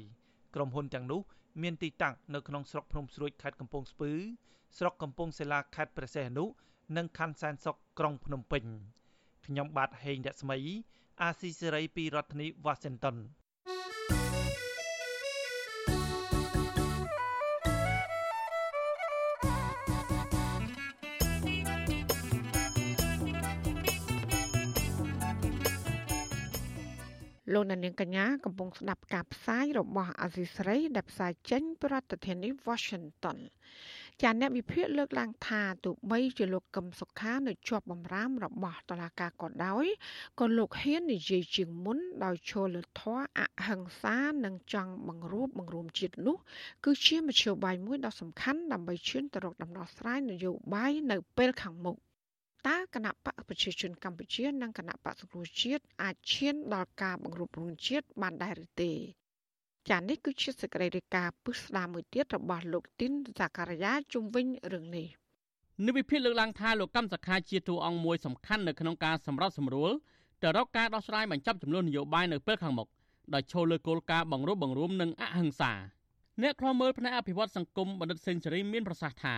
[0.55, 1.21] ក្រុមហ៊ុនទាំងនោះ
[1.61, 4.11] មានទីតាំងនៅក្នុងស្រុកភ្នំស្រួយខេត្តកំពង់ស្ពឺ
[4.78, 6.45] ស្រុកកំពង់សិលាខេត្តព្រះសីហនុ
[6.97, 8.63] និងខណ្ឌសែនសុខក្រុងភ្នំពេញ
[9.45, 10.57] ខ្ញុំបាទហេងរស្មី
[11.21, 13.17] អាស៊ីសេរីពីរដ្ឋធានី Washington
[27.54, 33.38] លោកនាងកញ្ញាកំពុងស្ដាប់ការផ្សាយរបស់អាស៊ីសេរីដែលផ្សាយចេញពីរដ្ឋធានី Washington
[34.22, 39.86] ចាអ្នកវិភាគលើកឡើងថាទោះបីជាលោកកឹមសុខានៅជាប់បំរាមរបស់តុលាការក៏ដោយ
[40.39, 46.38] ក៏លោកហ៊ាននិយាយជាងមុនដោយឈលលើធម៌អហិង្សានិងចង់បង្រួបបង្រួមជាតិនោះ
[46.86, 51.97] គឺជាមធ្យោបាយមួយដ៏សំខាន់ដើម្បីឈានទៅរកដំណោះស្រាយនយោបាយនៅពេលខាងមុខ
[52.68, 58.91] តើគណៈបកប្រជាជនកម្ពុជានិងគណៈបកសង្គ្រោះជាតិអាចឈានដល់ការបង្រួបបង្រួមជាតិបានដែរឬទេ
[59.89, 65.07] ចានេះគឺជាសេចក្តីរាយការណ៍ពឹស្ដារមួយទៀតរបស់លោកទីនសាការីយ៉ាជុំវិញរឿងនេះ
[65.86, 69.91] និវិភាគលើកឡើងថាលោកកម្មសខាជាតួអង្គមួយសំខាន់នៅក្នុងការសម្របសម្រួល
[70.41, 72.88] ទៅរកការដោះស្រាយបញ្ចប់ចំនួននយោបាយនៅពេលខាងមុខ
[73.34, 75.72] ដោយឈលលើគោលការណ៍បង្រួបបង្រួមនិងអហិង្សា
[76.41, 79.36] អ្នកខ្លោមើលផ្នែកអភិវឌ្ឍសង្គមបណ្ឌិតសេនស៊ូរីមានប្រសាសន៍ថា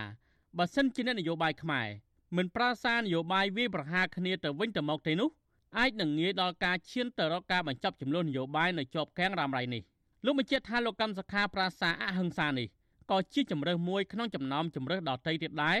[0.58, 1.88] បើសិនជាអ្នកនយោបាយខ្មែរ
[2.36, 5.28] មិនប្រើសារនយោបាយវាយប្រហារគ្នាទៅវិញទៅមកទេនោះ
[5.78, 9.82] អាចនឹងងាយដល់ការឈានទៅរកការបញ្ចប់ចំនួននយោបាយនៅជាប់កាំងរ៉ាំរ៉ៃនេះ
[10.24, 12.66] លោកបញ្ជាក់ថាលោកកម្មសខាប្រាសាអហិង្សានេះ
[13.10, 15.76] ក៏ជាជំរើសមួយក្នុងចំណោមជំរើសដតីទៀតដែរ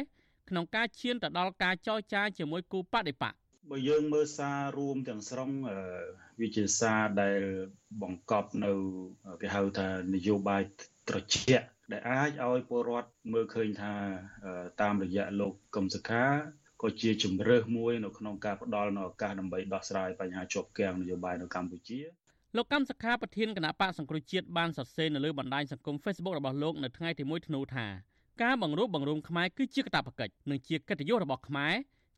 [0.48, 3.34] ក្នុងការឈានទៅដល់ការចរចាជាមួយគូបដិបក
[3.70, 5.50] បើយើងមើលសាររួមទាំងស្រុង
[6.40, 7.40] វាជាសារដែល
[8.02, 8.72] បង្កប់នៅ
[9.42, 10.62] គេហៅថានយោបាយ
[11.08, 13.94] ត្រជាក់ ដែលអាចឲ្យពលរដ្ឋមើលឃើញថា
[14.82, 16.24] តាមរយៈលោកកឹមសុខា
[16.82, 22.00] ក៏ជាជំរើសមួយនៅក្នុងការផ្ដល់នូវឱកាសដើម្បីដោះស្រាយបញ្ហាជាប់គាំងនយោបាយនៅកម្ពុជា
[22.56, 27.86] លោកកម្មសខាប្រធានគណៈបកសង្គ្រោះជាតិបានសរសេរនៅលើបណ្ដាញសង្គម Facebook របស់លោកនៅថ្ងៃទី1ធ្នូថា
[28.42, 31.74] ការបង្រួបបង្រួមខ្មែរគឺជាកាតព្វកិច្ចនិងជាកិត្តិយសរបស់ខ្មែរ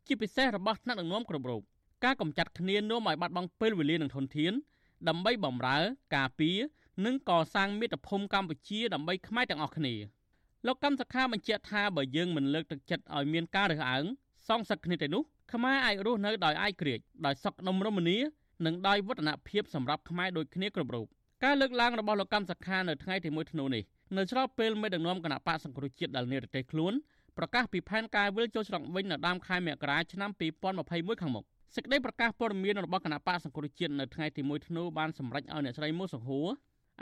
[0.06, 1.62] ជាពិសេសរបស់ថ្នាក់ដឹកនាំគ្រប់រូប
[2.04, 4.52] ការកម្ចាត់គ្នានាំឲ្យបាត់បង់ពេលវេលានិងធនធាន
[5.08, 5.78] ដើម្បីបម្រើ
[6.16, 6.58] ការពារ
[7.04, 9.94] និងកសាងមាតុភូមិកម្ពុជាដើម្បីខ្មែរទាំងអស់គ្នា
[10.66, 14.04] លោកកម្មសខាបញ្ជាក់ថាបើយើងមិនលើកទឹកចិត្តឲ្យមានការរើសអើង
[14.48, 15.22] សងសឹកគ្នាទៅនោះ
[15.52, 18.18] ខ្មែរអាចរស់នៅដោយឯករាជ្យដោយសុខដុមរមនា
[18.66, 21.06] និងដោយវឌ្ឍនភាពសម្រាប់ខ្មែរដូចគ្នាគ្រប់រូប
[21.44, 23.82] ការលើកឡើងរបស់លោកកម្មសខានៅថ្ងៃទី1ធ្នូនេះ
[24.16, 26.92] នៅស្របពេលមេដឹកនាំគណៈបកសង្គ្រោះជាតិដែលនិរទេសខ្លួន
[27.38, 30.30] ប្រកាសពីផែនការវិលចូលស្រុកវិញនៅដើមខែមករាឆ្នាំ
[30.76, 31.44] 2021ខាងមុខ
[31.74, 36.48] សេចក្តីប្រកាសព័ត៌មានរបស់គណៈបកសង្គ្រោះជាតិនៅថ្ងៃទី1ធ្នូបានសម្រេចឲ្យអ្នកស្រីមូសង្ហួរ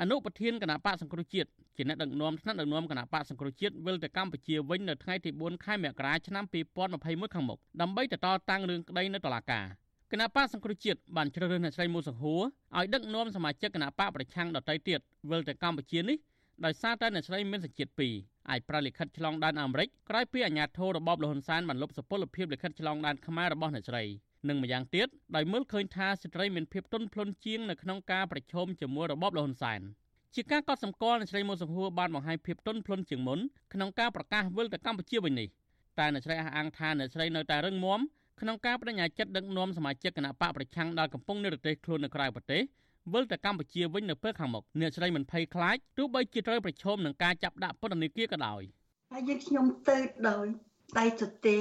[0.01, 6.45] អនុប្រធានគណៈបកសង្គ្រោះជាតិជាអ្នកដឹកនាំថ្នាក់ដឹកនាំគណៈបកសង្គ្រោះជាតិវិលទៅកម្ពុជាវិញនៅថ្ងៃទី4ខែមករាឆ្នាំ
[6.91, 9.65] 2021ខាងមុខដើម្បីទៅតតាំងរឿងក្តីនៅតុលាការ
[10.13, 12.43] គណៈបកសង្គ្រោះជាតិបានជ្រើសរើសអ្នកស្រីមូសង្ហួរ
[12.77, 16.17] ឲ្យដឹកនាំសមាជិកគណៈបកប្រឆាំងដទៃទៀតវិលទៅកម្ពុជានេះ
[16.65, 24.05] ដោយសារតែអ្នកស្រីមានសញ្ជាតិ2អាចប្រលិខិតឆ្លងដែនអាមេរិកក្រោយពីអាញាធររបបលហ៊ុនសែនបានលុបសុពលភាពលិខិតឆ្លងដែនខ្មែររបស់អ្នកស្រី
[24.49, 29.81] និងម្យ៉ាងទៀតដោយមើលឃើញថាស្ត្រីមានភាពទន់ភ្លន់ជាងនៅក្នុងការប្រឈមជាមួយរបបលហ៊ុនសែន
[30.35, 33.39] ជាការកត់សម្គាល់អ្នកស្រីមុនសង្ហួរបានបង្ហាញភាពទន់ភ្លន់ជាងមុន
[33.73, 35.49] ក្នុងការប្រកាសវិលទៅកម្ពុជាវិញនេះ
[35.99, 38.01] តែអ្នកស្រីអះអាងថាអ្នកស្រីនៅតែរឹងមាំ
[38.41, 42.63] ក្នុងការបដិញ្ញាចិត្តដឹកនាំសមាជិកគណៈបកប្រឆាំងដែលកំពុងនិរទេសខ្លួននៅក្រៅប្រទេស
[43.13, 48.63] វិលទៅកម្ពុជាវិញនៅពេលខាងមុខអ្នកស្រីមិនភ័យខ្លាចទោះបីជាត្រូវប្រឈមនឹងការចាប់ដាក់ពន្ធនាគារក៏ដោយ
[49.13, 50.47] ហើយយើងខ្ញុំទៅដោយ
[50.99, 51.57] ដៃទទេ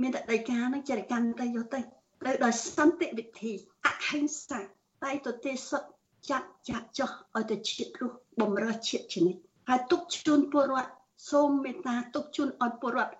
[0.00, 1.80] មានតែដីកានឹងចរិកម្មទៅយកទៅ
[2.26, 3.52] ទៅដោយសន្តិវិធី
[3.86, 4.60] អហិង្សា
[5.04, 5.88] ដៃទទេសុទ្ធ
[6.30, 10.90] ចាត់ចាក់ចោះឲ្យទៅជាតិរស់បំរើជាតិជានិច្ចហើយទុកជូនពលរដ្ឋ
[11.30, 13.14] សូមមេត្តាទុកជូនឲ្យពលរដ្ឋ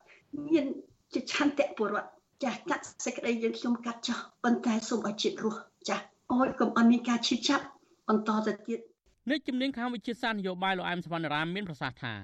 [0.49, 0.67] មាន
[1.15, 2.11] ជាឆន្ទៈពលរដ្ឋ
[2.45, 7.65] ចាស់កាត់សេចក្តីយើងខ្ញុំកាត់ចោះប៉ុន្តែសូមឲ្យជាតិរស់ចាស់អោយកុំឲ្យមានការឈឺចាប់
[8.09, 8.81] បន្តទៅទៀត
[9.31, 12.15] នេះជំនាញខាងវិជាសាស្ត្រនយោបាយលោកអែមសវណ្ណរាមមានប្រសាសន៍ថា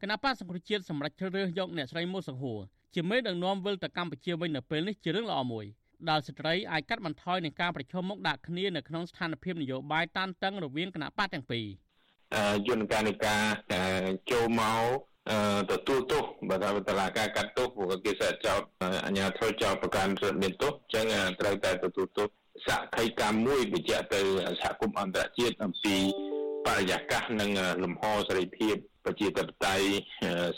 [0.00, 2.58] គណៈបកសង្គ្រោះជាតិសម្រាប់ជ្រើសរើសយកអ្នកស្រីមូសង្ហួរ
[2.94, 5.66] ជាមេដឹកនាំវិលទៅកម្ពុជាវិញនៅពេលនេះជារឿងល្អមួយ
[6.10, 11.66] ដែលស្ត្រីអាចកាត់បន្ថយនឹងការប្រឈមមុខដាក់គ្នានៅក្នុងស្ថានភាពនយោបាយតានតឹងរវាងគណៈបកទាំងពីរ
[12.68, 13.42] យន្តការនៃការ
[14.30, 14.84] ចូលមក
[15.70, 18.62] ទទួលទោសបើថាតឡាការកាត់ទោសព្រោះគេ sẽ ចោត
[19.06, 21.06] អញ្ញាធិចោតប្រកាន់មានទោសអញ្ចឹង
[21.40, 22.28] ត្រូវតែទទួលទោស
[22.66, 24.20] សហគមន៍មួយបញ្ជាក់ទៅ
[24.62, 25.96] សហគមន៍អន្តរជាតិអំពី
[26.66, 27.50] បរិយាកាសនិង
[27.84, 29.88] លំហសេរីភាព ប្រជាធិបតេយ្យ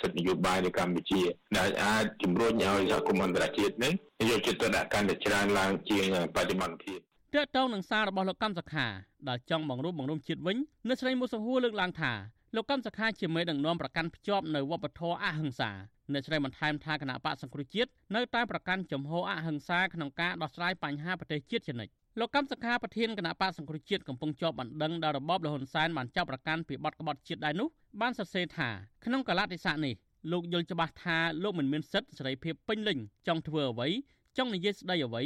[0.01, 1.23] សិទ្ធិនយោបាយនៅកម្ពុជា
[1.59, 3.93] ដែលអាចជំរុញឲ្យសហគមន៍អន្តរជាតិនេះ
[4.31, 6.05] យកចិត្តទុកដាក់កាន់តែច្រើនឡើងជាង
[6.37, 6.99] បច្ចុប្បន្នភាព
[7.35, 8.87] តើតងនឹងសាររបស់លោកកម្មសខា
[9.29, 10.57] ដែលចង់បង្រួបបង្រួមជាតិវិញ
[10.89, 12.13] នៅស្រីមុសហួរលើកឡើងថា
[12.57, 15.71] លោកកម្មសខាជាមេដឹកនាំប្រកាន់ភ្ជាប់នៅវប្បធម៌អហិង្សា
[16.13, 27.69] អ្នកស្រីបន្ថែមថាគណៈបកសង្គ្រោះជាតិនៅតែប្រកាន់ជំហរអហិង្សាក្នុងការដោះស្រាយបញ្ហាប្រទេសជាតិជានិច្ច លោកកម្មសខាប្រធានគណៈបកសង្គ្រោះជាតិកំពុងជាប់បណ្ដឹងដល់របបលហ៊ុនសែនបានចាប់ប្រកាន់ពីបទក្បត់ជាតិដែរនោះ
[28.01, 28.69] បានសរសេរថា
[29.05, 29.95] ក្នុងកលតិស័កនេះ
[30.33, 33.89] លោកយល់ច្បាស់ថាលោកមិនមានសិទ្ធិសេរីភាពពេញលេញចង់ធ្វើអ្វី
[34.37, 35.23] ចង់និយាយស្ដីអ្វី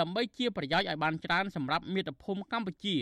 [0.00, 2.94] ដើម្បីជាប្រយោជន៍ឲ្យបានច្រើនសម្រាប់មាតុភូមិកម្ពុជា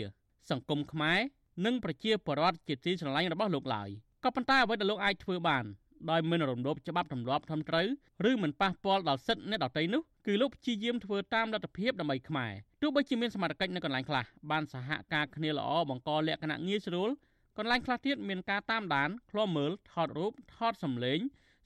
[0.49, 1.19] សង្គមខ្មែរ
[1.65, 3.89] និងប្រជាពលរដ្ឋជាទីស្រឡាញ់របស់លោកឡើយ
[4.23, 5.65] ក៏ប៉ុន្តែអ្វីដែលលោកអាចធ្វើបាន
[6.09, 7.87] ដោយមិនរំលោភច្បាប់ទម្លាប់ត្រឹមត្រូវ
[8.29, 17.09] ឬមិនប៉ះពាល់ដល់សិទ្ធិអ្នកដទៃនោះ គឺលោកព្យាយាមធ្វើតាមលទ្ធភាពដើម្បីខ្មែរទោះបីជាមានសមត្ថកិច្ចនៅកន្លែងខ្លះបានសហការគ្នាល្អបង្កលក្ខណៈងាយស្រួល
[17.57, 21.19] កន្លែងខ្លះទៀតមានការតាមដានឃ្លាំមើលថតរូបថតសម្លេង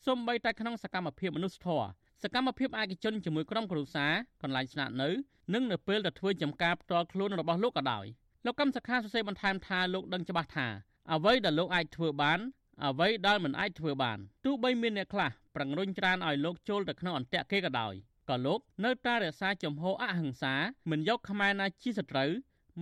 [0.06, 1.88] សូម្បីតែក្នុងសកម្មភាពមនុស្សធម៌
[2.24, 5.10] សកម្មភាពឯកជនជាមួយក្រុមគ្រួសារកន្លែងស្នាក់នៅ
[5.54, 8.06] និងនៅពេលទៅធ្វើចំការផ្ទាល់ខ្លួនរបស់លោកក៏ដោយ
[8.46, 10.68] លោកកម្មសខាសរសេរបន្ថែមថាលោកដឹងច្បាស់ថា
[11.14, 12.40] អ្វីដែលលោកអាចធ្វើបាន
[12.86, 17.94] អ្វីដែលមិនអាចធ្វើបានទោះបីមានអ្នកខ្លះប្រឹងរុញច្រានឲ្យលោកចូលទៅក្នុងអន្ទាក់គេក៏ដោយ
[18.30, 20.54] ក៏លោកនៅតែរក្សាជំហរអហិង្សា
[20.92, 22.30] មិនយកខ្មែរណាជាសត្រូវ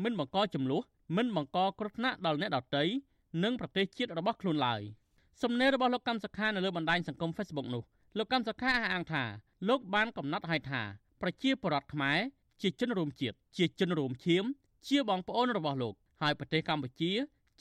[0.04, 0.84] មិនបង្កចំនួន
[1.18, 2.84] មិនបង្កគ្រោះថ្នាក់ដល់អ្នកដទៃ
[3.44, 4.82] និងប្រទេសជាតិរបស់ខ្លួនឡើយ
[5.42, 7.84] សំណេររបស់លោកកម្មសខានៅលើបណ្ដាញសង្គម Facebook នោះ
[8.18, 9.24] លោកកម្មសខាអះអាងថា
[9.70, 10.82] លោកបានកំណត់ឲ្យថា
[11.22, 12.20] ប្រជាពលរដ្ឋខ្មែរ
[12.62, 14.44] ជាជនរួមជាតិជាជនរួមឈាម
[14.88, 17.12] ជាបងប្អូនរបស់លោក ហើយប្រទេសកម្ពុជា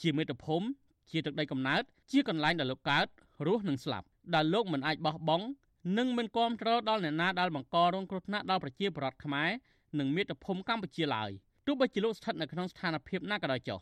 [0.00, 0.66] ជាមាតុភូមិ
[1.10, 3.06] ជាទឹកដីកំណើតជាកន្លែងដែលលោកកើត
[3.46, 5.46] រស់និងស្លាប់ដែលលោកមិនអាចបោះបង់
[5.94, 9.50] និងមិនគាំទ្រដល់អ្នកណាដែលបង្ករងគ្រោះថ្នាក់ដល់ប្រជាពលរដ្ឋខ្មែរ
[9.98, 11.30] និងមាតុភូមិកម្ពុជាឡើយ
[11.66, 13.80] ទោះបីជាលោកស្ថិតនៅក្នុងស្ថានភាពណាក៏ដោយចុះ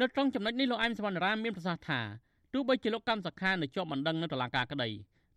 [0.00, 2.00] នៅត្រង់ចំណុចនេះលោកអែមសវណ្ណរាមានប្រសាសន៍ថា
[2.52, 4.88] ទោះបីជាលោកកម្មសខានៅជាប់បណ្ដឹងនៅតុលាការក្តី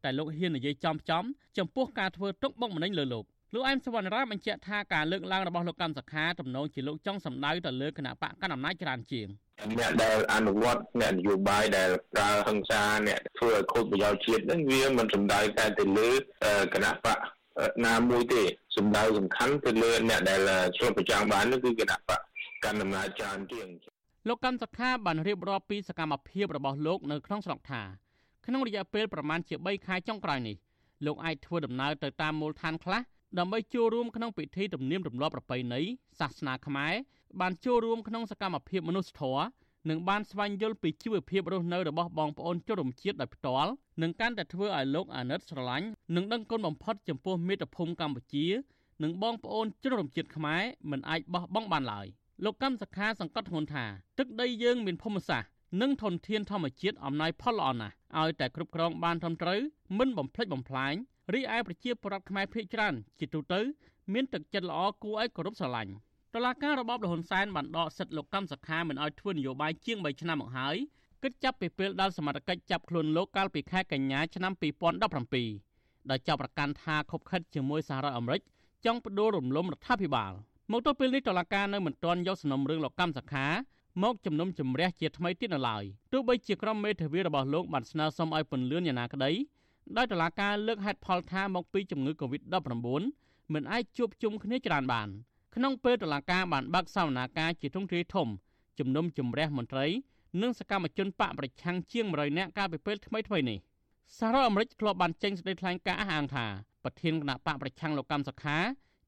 [0.03, 1.23] តែលោកហ៊ាននិយាយចំចំ
[1.57, 9.27] ចំពោះការធ្វើទុកបុកម្នេញលើលោក លោកអែមសវណ្ណរាបញ្ជាក់ថាការលើកឡើងរបស់លោកកម្មសខាទំនងជាលោកចង់សម្ដៅទៅលើគណៈបកកណ្ដាលអំណាចច្រើនជាង
[9.77, 16.11] អ្នកដែលអនុវត្តអ្នកនយោបាយដែលប្រើហិង្សាអ្នកធ្វើឲ្យខូចប្រយោជន៍ជាតិហ្នឹងវាមិនសំដៅតែទៅលើ
[16.73, 17.17] គណៈបក
[17.85, 18.41] ណាមួយទេ
[18.77, 20.39] សំដៅសំខាន់ទៅលើអ្នកដែល
[20.77, 22.19] ឆ្លុះប្រចាំបាននោះគឺគណៈបក
[22.65, 23.67] កណ្ដាលអំណាចច្រើនជាង
[24.27, 27.81] លោកកម្មសខាបានរៀបរាប់ពីសកម្មភាពរបស់លោកនៅក្នុងស្រុកថា
[28.45, 30.55] ក្នុងរយៈពេលប្រមាណជា3ខែចុងក្រោយនេះ
[31.05, 33.01] លោកអាចធ្វើដំណើរទៅតាមមូលដ្ឋានខ្លះ
[33.39, 35.81] ដើម្បីចូលរួមក្នុងពិធីទំនៀមទម្លាប់ប្រពៃណី
[36.19, 36.93] សាសនាខ្មែរ
[37.41, 39.43] បានចូលរួមក្នុងសកម្មភាពមនុស្សធម៌
[39.89, 43.71] និងបានស្វែងយល់ពីជីវភាពរស់នៅរបស់បងប្អូនជនរួមជាតិដោយផ្ទាល់
[44.01, 48.45] និងកាន់តែធ្វើឲ្យលោកអាណិតស្រឡាញ់និងដឹងគុណបំផុតចំពោះមាតុភូមិកម្ពុជា
[49.03, 50.61] និងបងប្អូនជនរួមជាតិខ្មែរ
[50.91, 52.07] មិនអាចបោះបង់បានឡើយ
[52.43, 53.85] លោកកម្មសខាសង្កត់ធ្ងន់ថា
[54.19, 55.49] ទឹកដីយើងមានភូមិសាស្ត្រ
[55.81, 59.59] និងធនធានធម្មជាតិអំណោយផលល្អណាស់ឲ្យតែគ្រប់គ្រងបានត្រឹមត្រូវ
[59.97, 60.93] មិនបំផ្លិចបំផ្លាញ
[61.33, 63.59] រីឯប្រជាពលរដ្ឋខ្មែរភាគច្រើនជាទូទៅ
[64.13, 65.91] មានទឹកចិត្តល្អគួរឲ្យគោរពស្រឡាញ់
[66.35, 70.75] តឡាការរបបលហ៊ុនសែនបានដកសិទ្ធិលោកកម្មសខាមិនឲ្យធ្វើនយោបាយជាង3ឆ្នាំមកហើយ
[71.23, 74.53] គិតចាប់ពីពេលដល់សមត្ថកិច្ចចាប់ខ្លួនលោកកាលពីខែកញ្ញាឆ្នាំ
[75.31, 78.41] 2017ដោយចាប់ប្រកាន់ថាខົບខិតជាមួយសហរដ្ឋអាមេរិក
[78.85, 80.33] ចង់បដូររំលំរដ្ឋាភិបាល
[80.71, 83.47] មកទល់ពេលនេះតឡាការនៅមិនទាន់យកសំណុំរឿងលោកកម្មសខា
[84.03, 89.31] មកជំនុំជម្រះជាថ្មីទៀតនៅឡើយទោះបីជាក្រុមមេធាវីរបស់លោកបានស្នើសុំឲ្យពន្លឿនយ៉ាងណាក្តី
[89.97, 92.87] ដោយតឡាការលើកហេតុផលថាមកពីជំងឺ Covid-19
[93.53, 95.09] មិនអាចជួបជុំគ្នាច្រើនបាន
[95.55, 98.27] ក្នុងពេលតឡាការបានបើកសវនាការជាទ្រង់ទ្រាយធំ
[98.79, 99.85] ជំនុំជម្រះមន្ត្រី
[100.41, 103.57] និងសកម្មជនបកប្រឆាំងជាង100នាក់កាលពីពេលថ្មីថ្មីនេះ
[104.17, 106.45] សហរដ្ឋអាមេរិកធ្លាប់បានចេញសេចក្តីថ្លែងការណ៍អះអាងថា
[106.83, 108.57] ប្រធានគណៈបកប្រឆាំងលោកកម្មសខា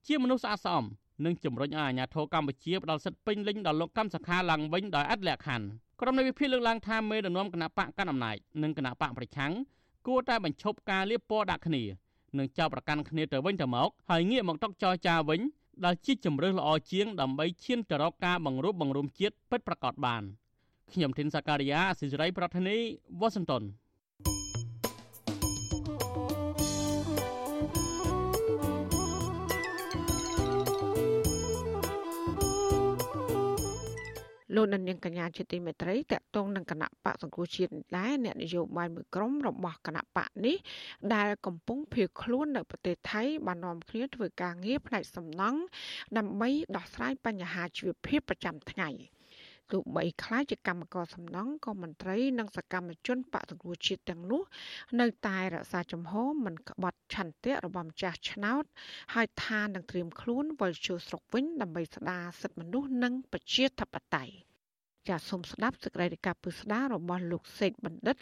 [0.07, 0.85] ជាមនុស្សស្អាតស្អំ
[1.25, 5.65] និងជំរុញឲ្យអាជ្ញាធរកម្ពុជាផ្ដល់សិទ្ធិពេញលេញដល់លោកកម្មសខាឡើងវិញដោយអត់លក្ខខណ្ឌ
[6.01, 9.51] ក្រុមនៃវិភាគលើកឡើងថាមេដឹកនាំគណៈបកកណ្ដាលអំណាចនិងគណៈបកប្រឆាំង
[10.07, 11.83] គួរតែបញ្ឈប់ការលាបពណ៌ដាក់គ្នា
[12.37, 15.41] និងចោទប្រកាន់គ្នាទៅវិញទៅមកហើយងាកមកតុកចរចាវិញ
[15.85, 20.23] ដែលជាជំរើសល្អជាងដើម្បីឈានទៅរកការបង្រួបបង្រួមជាតិពិតប្រាកដបាន
[20.91, 22.77] ខ្ញុំធីនសាការីយ៉ាអសិរ័យប្រធានី
[23.19, 23.63] វ៉ាស៊ីនតោន
[34.55, 40.55] លោកនាងកញ្ញាជាទីមេត្រីតកតងនឹងគណៈបកសង្គ្រោះជាតិដែរអ្នកនយោបាយមួយក្រុមរបស់គណៈបកនេះ
[41.15, 45.59] ដែលកំពុងភៀសខ្លួននៅប្រទេសថៃបាននាំគ្នាធ្វើការងារផ្នែកសំណង់
[46.17, 48.89] ដើម្បីដោះស្រាយបញ្ហាជីវភាពប្រចាំថ្ងៃ
[49.73, 54.41] ទោះបីខ្លាចជាកម្មករសំណង់ក៏មន្ត្រីនិងសកម្មជនបកសង្គ្រោះជាតិទាំងនោះ
[54.99, 58.63] នៅតែរក្សាជំហរមិនក្បត់ឆន្ទៈរបស់ម្ចាស់ឆ្នោត
[59.13, 64.33] ហើយថានឹងត្រៀមខ្លួនវិលចូលស្រុកវិញដើម្បីស្ដារសិទ្ធិមនុស្សនិងប្រជាធិបតេយ្យ
[65.07, 68.17] ចាសសូមស្ដាប់សេចក្តីរាយការណ៍ពិស្ដាររបស់លោកសេកបណ្ឌិត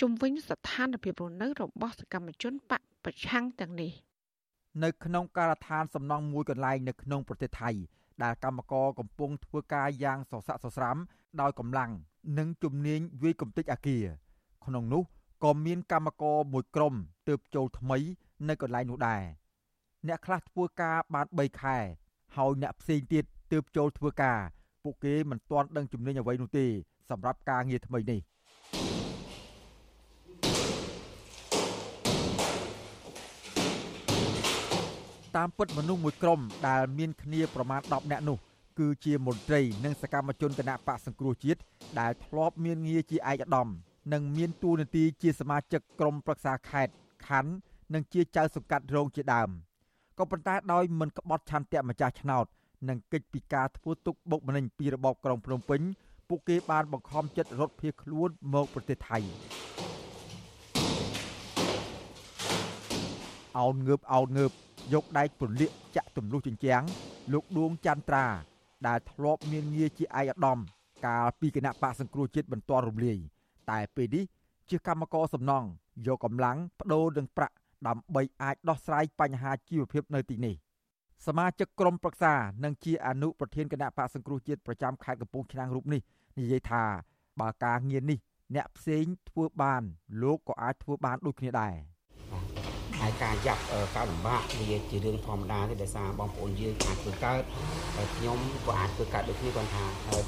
[0.00, 3.92] ជំវិញស្ថានភាពរស់នៅរបស់សកម្មជនបកប្រឆាំងទាំងនេះ
[4.84, 7.70] នៅក្នុងការដ្ឋានសំណង់មួយកន្លែងនៅក្នុងប្រទេសថៃ
[8.22, 10.96] ដែលកម្មករកំពុងធ្វើការយ៉ាងសស័កសស្រាំ
[11.40, 11.90] ដោយកម្លាំង
[12.38, 14.04] និងជំនាញវាយកំទេចអាគារ
[14.64, 15.02] ក្នុងនោះ
[15.44, 16.94] ក៏មានកម្មករមួយក្រុម
[17.28, 17.98] ទើបចូលថ្មី
[18.48, 19.22] នៅកន្លែងនោះដែរ
[20.06, 21.78] អ្នកខ្លះធ្វើការបាន3ខែ
[22.36, 24.38] ហើយអ្នកផ្សេងទៀតទើបចូលធ្វើការ
[24.82, 26.66] ពួកគេមិនទាន់ដឹងជំនាញអ្វីនោះទេ
[27.10, 28.20] សម្រាប់ការងារថ្មីនេះ
[35.36, 38.38] តាមពិតមនុស្សមួយក្រុមដែលមានគ្នាប្រមាណ10នាក់នោះ
[38.78, 41.60] គឺជាមន្ត្រីនិងសកម្មជនគណៈបកសង្គ្រោះជាតិ
[42.00, 43.68] ដែលធ្លាប់មានងារជាឯកឧត្តម
[44.12, 46.92] និងមានតួនាទីជាសមាជិកក្រុមប្រឹក្សាខេត្ត
[47.26, 47.52] ខណ្ឌ
[47.94, 49.48] និងជាចៅសង្កាត់រងជាដើម
[50.18, 52.46] ក៏ប៉ុន្តែដោយមិនក្បត់ឆន្ទៈម្ចាស់ឆ្នោត
[52.88, 55.80] និងកិច្ចពីការធ្វើទុកបុកម្នេញពីរបបក្រុងភ្នំពេញ
[56.28, 59.18] ពួកគេបានបង្ខំចិត្តរត់ភៀសខ្លួនមកប្រទេសថៃ
[63.58, 64.52] អោនងើបអោនងើប
[64.92, 66.82] យកដែកពន្លាកចាក់ទម្លុះជញ្ជាំង
[67.32, 68.26] លោកដួងចន្ទ្រា
[68.86, 70.58] ដែលធ្លាប់មានងារជាឯកឧត្តម
[71.06, 73.18] កាលពីគណៈបកសង្គ្រោះជាតិបន្តរំលាយ
[73.70, 74.24] តែពេលនេះ
[74.68, 75.68] ជាកម្មករសំណង់
[76.06, 77.54] យកកម្លាំងបដូរនឹងប្រាក់
[77.86, 80.54] ដើម្បីអាចដោះស្រាយបញ្ហាជីវភាពនៅទីនេះ
[81.26, 82.34] សមាជិកក្រុមប្រឹក្សា
[82.64, 86.00] និងជាអនុប្រធានគណៈបកសង្គ្រោះជាតិប្រចាំខេត្តកំពង់ឆ្នាំងរូបនេះ
[86.38, 86.84] និយាយថា
[87.40, 88.18] បើការងារនេះ
[88.54, 89.82] អ្នកផ្សេងធ្វើបាន
[90.22, 91.74] លោកក៏អាចធ្វើបានដូចគ្នាដែរ
[93.06, 93.62] ហើយការយ៉ាប់
[93.96, 97.40] ការលំបាកវាជារឿងធម្មតាទេដោយសារបងប្អូនយើងអាចធ្វើកើត
[98.16, 100.22] ខ្ញុំក៏អាចធ្វើកើតដូចគ្នាគាត់ថាហើយ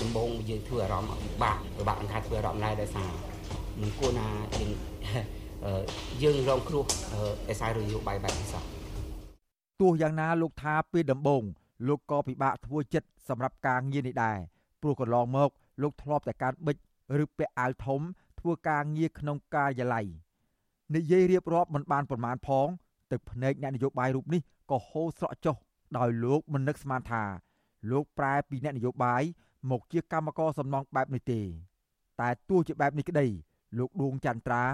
[0.00, 3.10] ដំបូងយើងធ្វើអារម្មណ៍ពិបាកពិបាកមិនថាធ្វើអារម្មណ៍ដែរដោយសារ
[3.80, 4.28] មិនគួរណា
[4.60, 4.70] យើង
[6.22, 6.84] យើងរងគ្រោះ
[7.48, 8.62] ដោយសាររឿងយោបាយបែបនេះសោះ
[9.80, 11.42] ទោះយ៉ាងណាលោកថាពេលដំបូង
[11.88, 14.38] លោកក៏ពិបាកធ្វើចិត្តសម្រាប់ការងារនេះដែរ
[14.82, 15.50] ព្រោះកន្លងមក
[15.82, 16.76] លោកធ្លាប់តែការបិច
[17.22, 18.00] ឬពាក់អាវធំ
[18.40, 20.06] ធ្វើការងារក្នុងការិយាល័យ
[20.92, 22.68] និយាយរៀបរាប់មិនបានប្រមាណផង
[23.12, 25.56] ទឹកភ្នែកអ្នកនយោបាយរូបនេះក៏ហូរស្រក់ចុះ
[25.98, 27.22] ដោយលោកមិននឹកស្មានថា
[27.90, 29.22] លោកប្រែពីអ្នកនយោបាយ
[29.70, 31.40] មកជាកម្មករសំណងបែបនេះទេ
[32.20, 33.26] តែទោះជាបែបនេះក្តី
[33.78, 34.64] លោកដួងចន្ទ្រា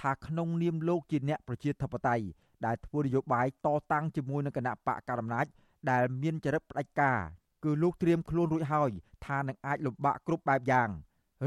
[0.00, 2.24] ថាក្នុងនាមលោកជាអ្នកប្រជាធិបតេយ្យ
[2.66, 5.46] ដែលធ្វើនយោបាយតតាំងជាមួយនឹងគណៈបកកណ្ដាលអំណាច
[5.90, 7.18] ដែលមានចរិតផ្ដាច់ការ
[7.64, 8.90] គឺលោកត្រៀមខ្លួនរួចហើយ
[9.26, 10.88] ថានឹងអាចលំបាកគ្រប់បែបយ៉ាង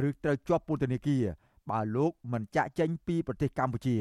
[0.08, 1.24] ឬត្រូវជាប់ពន្ធនាគារ
[1.72, 3.98] បើលោកមិនចាក់ចេញពីប្រទេសកម្ពុជា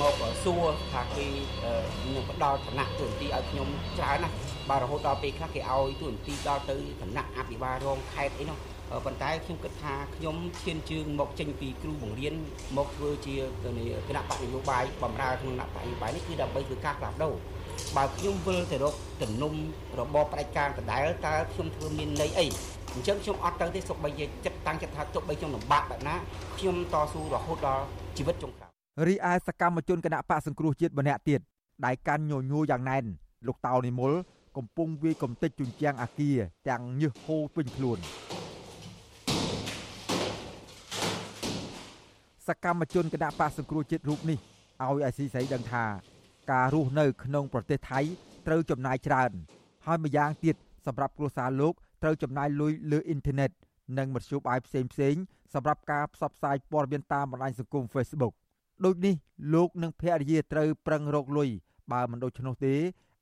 [0.00, 0.14] មក
[0.44, 1.26] សួរថាគេ
[2.14, 3.68] នឹងផ្ដល់ឋានៈទូនទីឲ្យខ្ញុំ
[3.98, 4.34] ច្រើនណាស់
[4.70, 8.58] បើរហូតដល់ពេលខ្លះគេឲ្យទូនទីដល់ទៅឋានៈអភិបាលរងខេត្តអីនោះ
[9.04, 12.34] ប៉ុន្តែខ្ញុំគិតថាខ្ញុំឈានជើងមកចេញពីគ្រូបង្រៀន
[12.76, 13.34] មកធ្វើជា
[13.64, 13.66] គ
[14.16, 17.34] ណៈបកនយោបាយបំរើក្នុងគណៈបកនយោបាយនេះគឺដើម្បីធ្វើការផ្លាស់ប្ដូរ
[17.96, 19.54] បើខ្ញុំវិលទៅរកទំនុំ
[20.00, 22.46] របបផ្ដាច់ការដដែលតើខ្ញុំធ្វើមានន័យអី
[22.94, 26.14] អញ្ចឹងខ្ញុំអត់ទៅទេសូម្បីជាចិត្តតាំងចិត្តថាទោះបីខ្ញុំលំបាកបែបណា
[26.58, 27.82] ខ្ញុំតស៊ូរហូតដល់
[28.16, 28.70] ជីវិតចុងក្រោយ
[29.08, 31.40] រីឯសកម្មជនគណៈបកសង្គ្រោះជាតិម្នាក់ទៀត
[31.84, 33.04] ដែលកាន់ញញួរយ៉ាងណែន
[33.46, 34.12] លោកតោនិមល
[34.56, 36.36] កំពុងវាយកំទេចជញ្ជាំងអាគារ
[36.68, 37.98] ទាំងញើសហូរពេញខ្លួន
[42.46, 45.84] សកម្មជនគណៈបកសង្គ្រោះជាតិរូបនេះឲ្យអាស៊ីសេរីដឹងថា
[46.52, 48.00] ការរស់នៅក្នុងប្រទេសថៃ
[48.46, 49.30] ត្រូវចំណាយច្រើន
[49.86, 53.50] ហើយម្យ៉ាងទៀតសម្រាប់គ្រួសារលោក ត្រូវចំណាយលុយលើអ៊ីនធឺណិត
[53.98, 55.14] និងមធ្យោបាយផ្សេងផ្សេង
[55.54, 58.34] សម្រាប់ការផ្សព្វផ្សាយព័ត៌មានតាមបណ្ដាញសង្គម Facebook
[58.84, 59.14] ដូចនេះ
[59.54, 61.48] លោកនិងភរិយាត្រូវប្រឹងរកលុយ
[61.92, 62.74] បើមិនដូច្នោះទេ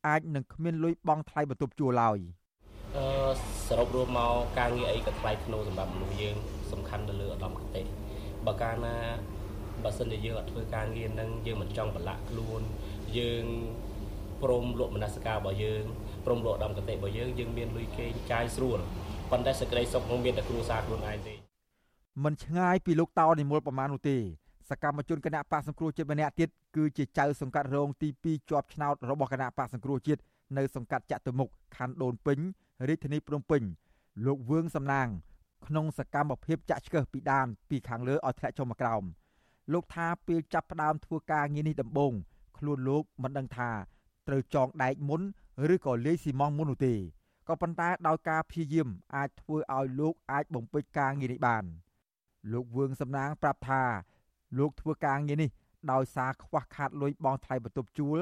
[0.09, 2.19] អាចនឹងគ្មានលុយបង់ថ្លៃបន្ទប់ជួលឡើយ
[2.97, 3.07] អឺ
[3.69, 6.37] សរុបរួមមកការងារអីក៏ថ្លៃធ្នូសម្រាប់មនុស្សយើង
[6.73, 7.83] សំខាន់ទៅលើឧត្តមគតិ
[8.47, 8.97] បើកាលណា
[9.85, 12.61] បើសិនជាយើងអត់ធ្វើការងារនឹងយើងមិនចង់ប្រឡាក់ខ្លួន
[13.19, 13.45] យើង
[14.43, 15.85] ព្រមលក់មនសិការរបស់យើង
[16.27, 18.79] ព្រមលក់ដំកតិរបស់យើងយើងមានលុយគេចាយស្រួល
[19.31, 21.35] ប៉ុន្តែសេចក្តីសុខនឹងមានតែគ្រួសារខ្លួនឯងទេ
[22.25, 24.19] មិនឆ្ងាយពីលោកតោនិមលប្រមាណនោះទេ
[24.71, 30.21] សកម្មជនគណៈបកសង្គ្រោះជាតិម្នាក់ទៀតគឺជាចៅសង្កាត់រងទី2ជាប់ឆ្នោតរបស់គណៈបកសង្គ្រោះជាតិ
[30.57, 32.39] នៅសង្កាត់ចតុមុខខណ្ឌដូនពេញ
[32.89, 33.63] រាជធានីភ្នំពេញ
[34.27, 35.09] លោកវឿងសំណាង
[35.67, 39.03] ក្នុងសកម្មភាពចាក់ឆ្កឹះពីដានពីខាងលើឲ្យធ្លាក់ចុះមកក្រោម
[39.73, 42.13] លោកថាពេលចាប់ផ្ដើមធ្វើការងារនេះដំបូង
[42.59, 43.71] ខ្លួនលោកមិនដឹងថា
[44.29, 45.23] ត្រូវចងដែកមុន
[45.75, 46.95] ឬក៏លាយស៊ីម៉ងមុននោះទេ
[47.49, 51.65] ក៏ប៉ុន្តែដោយការព្យាយាមអាចធ្វើឲ្យលោកអាចបំពេញការងារនេះបាន
[52.53, 53.83] លោកវឿងសំណាងប្រាប់ថា
[54.59, 55.51] លោកធ្វើការងារនេះ
[55.93, 58.19] ដោយសារខ្វះខាតលុយបង់ថ្លៃបន្ទប់ជួល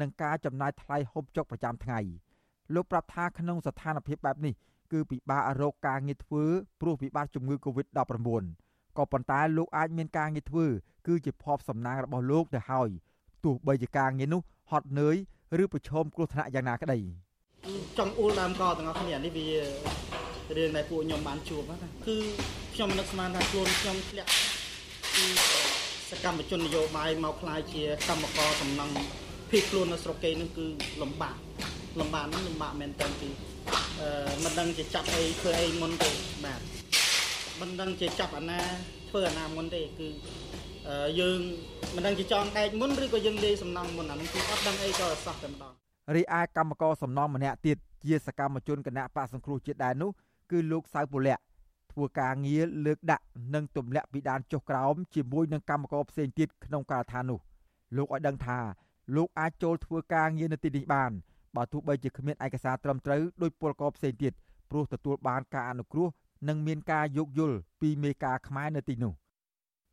[0.00, 2.00] និងការចំណាយថ្លៃហូបចុកប្រចាំថ្ងៃ
[2.74, 4.54] លោកប្រាប់ថាក្នុងស្ថានភាពបែបនេះ
[4.92, 6.44] គឺពិបាករកការងារធ្វើ
[6.80, 8.44] ព្រោះវិបត្តិជំងឺ Covid-19
[8.98, 10.66] ក៏ប៉ុន្តែលោកអាចមានការងារធ្វើ
[11.06, 12.90] គឺជាភ័ព្វសំណាងរបស់លោកទៅហើយ
[13.44, 14.40] ទោះបីជាការងារនោះ
[14.70, 15.16] ហត់នឿយ
[15.60, 16.98] ឬប្រឈមគ្រោះថ្នាក់យ៉ាងណាក្តី
[17.98, 19.48] ចង់អ៊ូលដើមកទាំងអស់គ្នានេះវា
[20.56, 21.76] រឿងដែលពួកខ្ញុំបានជួបណា
[22.06, 22.16] គឺ
[22.74, 24.30] ខ្ញុំនឹកស្មានថាខ្លួនខ្ញុំធ្លាក់
[25.14, 25.24] ពី
[26.10, 28.94] សកម្មជននយោបាយមកខ្លាយជាកម្មករសំណង់
[29.50, 30.66] ភីខ្លួននៅស្រុកគេនឹងគឺ
[31.02, 31.36] លំបាក
[32.00, 33.28] លំបាកហ្នឹងលំបាកមែនតើគឺ
[34.00, 34.08] អឺ
[34.44, 36.10] មិនដឹងជាចាប់អីធ្វើអីមុនទេ
[36.44, 36.60] បាទ
[37.60, 38.60] មិនដឹងជាចាប់អាណា
[39.10, 40.08] ធ្វើអាណាមុនទេគឺ
[41.20, 41.38] យើង
[41.94, 45.72] មិនដឹងជាចង់ដែកមុនឬក៏យើងលេសំណងមុនអានោះគឺអត់ដឹងអីក៏សោះតែម្ដង
[46.14, 50.10] រីឯកម្មករសំណងម្នាក់ទៀតជាសកម្មជនគណៈបកសង្គ្រោះជាតិដែរនោះ
[50.50, 51.38] គឺលោកសៅពលៈ
[51.92, 53.24] ធ្វើការងារលើកដាក់
[53.54, 57.40] និងទម្លាក់ពីដានចុះក្រោមជាមួយនឹងកម្មករផ្សេងទៀតក្នុងការដ្ឋាននោះ
[57.96, 58.58] លោកឲ្យដឹងថា
[59.16, 61.10] លោកអាចចូលធ្វើការងារនៅទីនេះបាន
[61.56, 64.32] បើទោះបីជាគ្មានឯកសារត្រឹមត្រូវដោយពលករផ្សេងទៀត
[64.70, 66.08] ព្រោះទទួលបានការអនុគ្រោះ
[66.48, 69.12] និងមានការយោគយល់ពីមេការខ្មែរនៅទីនោះ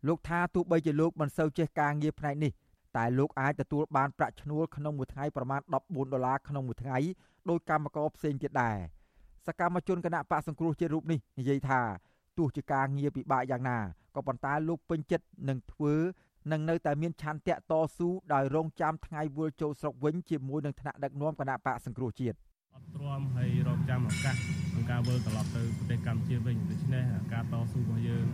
[0.08, 2.52] លោកថាទោះបីជាលោកមិនសូវចេះការងារផ្នែកនេះ
[2.98, 6.98] តែលោកអាចទទួលបានប្រាក់ឈ្នួលក្នុងមួយថ្ងៃប្រមាណ14ដុល្លារក្នុងមួយថ្ងៃ
[7.50, 8.78] ដោយកម្មករផ្សេងទៀតដែរ
[9.48, 11.82] សកម្មជនគណៈបកសង្គ្រោះជាតិរូបនេះនិយាយថា
[12.38, 13.78] ទោះជាការងារពិបាកយ៉ាងណា
[14.16, 15.94] ក៏ប៉ុន្តែលោកពេញចិត្តនឹងធ្វើ
[16.52, 22.38] នឹងនៅតែមានឆន្ទៈតស៊ូដោយរងចាំថ្ងៃវិលចូលស្រុកវិញជាមួយនឹងថ្នាក់ដឹកនាំគណៈបកសង្គ្រោះជាតិ
[22.76, 28.26] អត់ទ្រាំហើយរងចាំឱកាសក្នុងការវិលត្រឡប់ទៅប្រទេសកម្ពុជាវិញដូច្នេះការតស៊ូរបស់យើង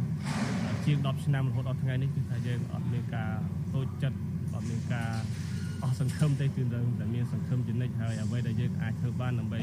[0.85, 3.31] ជាង10ឆ្នាំរហូតដល់ថ្ងៃនេះគឺថាយើងអត់មានការ
[3.73, 4.17] តូចចិត្ត
[4.53, 5.11] អត់មានការ
[5.83, 9.61] អស់សង្ឃឹមទេគឺនៅតែមានសង្ឃឹមជានិច្ចហើយអ្វីដែលយើងអាចធ្វើបានដើម្បី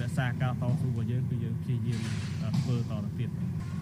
[0.00, 2.00] រក្សាការតស៊ូរបស់យើងគឺយើងព្យាយាម
[2.60, 3.30] ធ្វើតទៅទៀត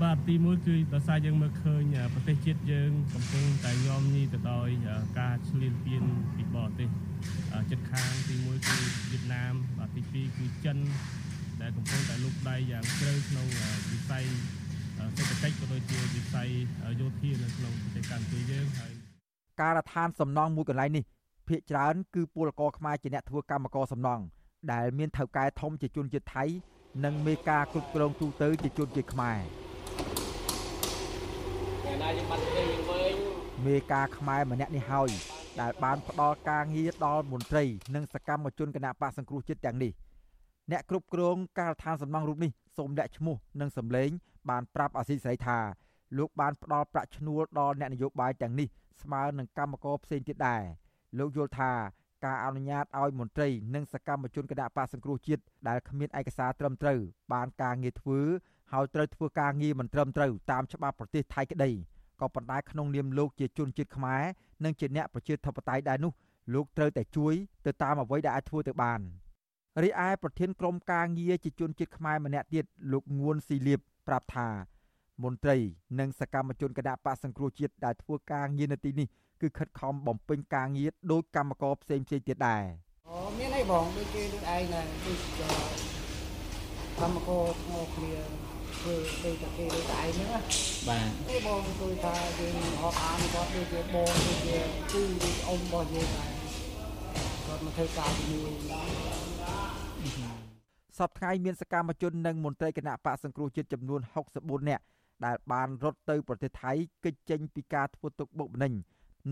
[0.02, 4.68] បាទទីមួយគឺដោយសារយើងមើលឃើញប្រទេសជាតិយើងកំពុងតែញោមញីទៅដោយ
[5.20, 6.02] ការឈ្លានពាន
[6.36, 6.88] ពីបរទេស
[7.70, 8.78] ចិត្តខាងទីមួយគឺ
[9.10, 10.76] វៀតណាមបាទទីពីរគឺចិន
[11.60, 13.46] ដែលកំពុងតែលុបដៃយ៉ាងជ្រៅក្នុង
[13.90, 14.24] វិស័យ
[15.16, 16.48] សេដ្ឋកិច្ចក៏ដូចជាវិស័យ
[17.00, 18.92] យោធានៅក្នុងប្រទេសកម្ពុជាយើងហើយ
[19.60, 21.04] ការដ្ឋានសំណង់មួយកន្លែងនេះ
[21.48, 24.24] ភ្នាក់ច្រើនគឺពលករខ្មែរជាអ្នកធ្វើកម្មករសំណង់
[24.72, 26.44] ដែលមានថៅកែធំជាជនជាតិថៃ
[27.04, 29.38] និងមេការគ្រប់គ្រងទូទៅជាជនជាតិខ្មែរ
[33.66, 35.10] មេការខ្មែរម្នាក់នេះហើយ
[35.60, 39.92] ដែលបានផ្ដល់ការងារដល់មន្ត្រី និងសកម្មជនគណៈបកសង្គ្រោះជាតិទាំងនេះ
[40.70, 44.10] អ្នកគ្រប់គ្រងការដ្ឋានសំណង់រូបនេះសូមលាក់ឈ្មោះនិងសម្លេង
[44.50, 45.58] បានប្រាប់អាស៊ីសេរីថា
[46.18, 48.68] លោកបានផ្ដល់ប្រាក់ឈ្នួលដល់អ្នកនយោបាយទាំងនេះ
[49.02, 50.62] ស្មើនឹងកម្មករផ្សេងទៀតដែរ
[51.18, 51.72] លោកយល់ថា
[52.24, 56.98] ការអនុញ្ញាតឲ្យមន្ត្រីនិងសកម្មជនគណៈបកសង្គ្រោះជាតិដែលគ្មានឯកសារត្រឹមត្រូវ
[57.32, 58.20] បានការងារធ្វើ
[58.72, 61.70] ហើយត្រូវធ្វើការងារមិនត្រឹមត្រូវតាមច្បាប់ប្រទេសថៃក្តី
[62.20, 64.22] ក៏ប៉ុន្តែក្នុងនាមលោកជាជនជាតិខ្មែរ
[64.64, 66.12] និងជាអ្នកប្រជាធិបតេយ្យដែរនោះ
[66.54, 67.34] លោកត្រូវតែជួយ
[67.66, 69.00] ទៅតាមអ្វីដែលអាចធ្វើទៅបាន
[69.82, 74.48] រីឯប្រធានក្រុមការងារជាជនជាតិខ្មែរម្នាក់ទៀតលោកងួនស៊ីលៀប ប្រាប់ថា
[75.24, 75.56] មន្ត្រី
[75.98, 79.08] និងសកម្មជនគណៈបកសង្គ្រោះជាតិដែលធ្វើការងារនៅទីនេះ
[79.40, 82.64] គឺខិតខំបំពេញការងារដោយកម្មករផ្សេងផ្សេងទៀតដែរ
[83.08, 85.18] អូមានអីបងដូចគេដូចឯងណាដូច
[87.00, 88.14] កម្មករឈ្មោះគ្នា
[88.78, 88.94] ធ្វើ
[89.24, 90.28] ដូចតែគេដូចឯងហ្នឹង
[90.88, 94.58] បាទអីបងជួយថាយើងអត់អានគាត់ដូចជាបងដូចជា
[94.92, 96.32] គឺដូចអ៊ំរបស់យើងដែរ
[97.46, 98.44] គាត់មកធ្វើការជាមួ
[100.48, 100.51] យ
[100.98, 104.00] សប្តាហ៍មានសកម្មជននិងមន្ត្រីគណៈបកសង្គ្រោះជាតិចំនួន
[104.34, 104.82] 64នាក់
[105.24, 106.72] ដែលបានរត់ទៅប្រទេសថៃ
[107.04, 108.72] គេចចេញពីការធ្វើទុកបុកម្នេញ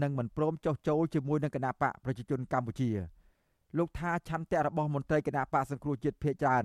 [0.03, 2.91] និងមិនព្រមចុះចូលជាមួយនឹងគណៈបកប្រជាជនកម្ពុជា
[3.79, 6.65] លោកថាឆន្ទៈរបស់មន្ត្រីគណៈបកសង្គ្រោះជាតិភៀកច្រើន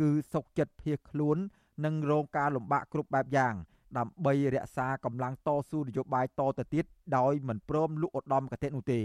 [0.00, 1.36] គឺសុកចិត្តភៀសខ្លួន
[1.84, 3.54] និងរងការលំបាកគ្រប់បែបយ៉ាង
[3.98, 6.84] ដើម្បីរក្សាកម្លាំងតស៊ូនយោបាយតទៅទៀត
[7.16, 9.00] ដោយមិនព្រមលុកឧត្តមកតេនោះទេ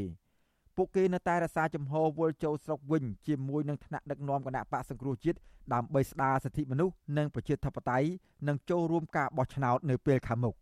[0.77, 5.37] ពួកគេនៅតែរក្សាចំហវល់ចូលស្រុកវិញជាមួយនឹងថ្នាក់ដឹកនាំគណៈបកសង្គ្រោះជាតិ
[5.73, 8.07] ដើម្បីស្ដារសិទ្ធិមនុស្សនិងប្រជាធិបតេយ្យ
[8.47, 10.55] និងចូលរួមការបោះឆ្នោតនៅពេលខាងមុខ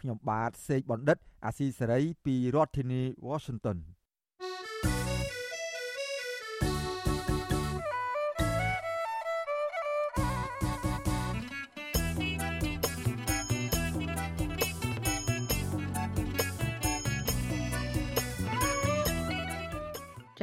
[0.00, 3.78] ខ្ញុំបាទសេកបណ្ឌិត អាស៊ីសេរីពីរដ្ឋធានី Washington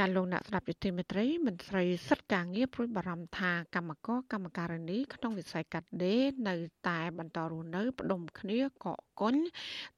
[0.05, 6.55] ចាលោកអ្នកស្ដាប់យុតិមេត្រីមន្ត្រីសិទ្ធិការងារព្រួយបារម្ភថាកម្មករកម្មការិនីក្នុងវិស័យកាត់ដេរនៅ
[6.89, 8.87] តែបន្តរស់នៅផ្ដុំគ្នាកក
[9.21, 9.35] កុញ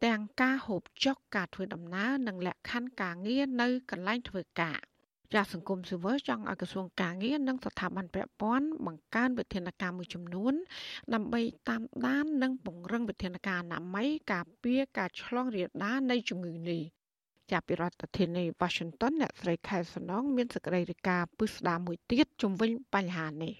[0.06, 4.80] ទាំងការហូបចុកការធ្វើដំណើរនិងលក្ខខណ្ឌការងារនៅកន្លែងធ្វើការ
[5.34, 10.54] ចាសសង្គមស៊ីវិលចង់ឲ្យក្រសួងការងារនិងស្ថាប័នពាក់ព័ន្ធបង្កើនវិធានការមួយចំនួន
[11.14, 16.84] ដើម្បីតាមដាននិងពង្រឹងវិធានការអនាម័យការពារការឆ្លងរាលដាលនៃជំងឺនេះ
[17.52, 23.54] ចាប់ពីរដ្ឋធានី Washington អ្នកស្រីខែសំណងមានសេចក្តីរាយការណ៍ពិស្ដារមួយទៀតជំវិញបញ្ហានេះ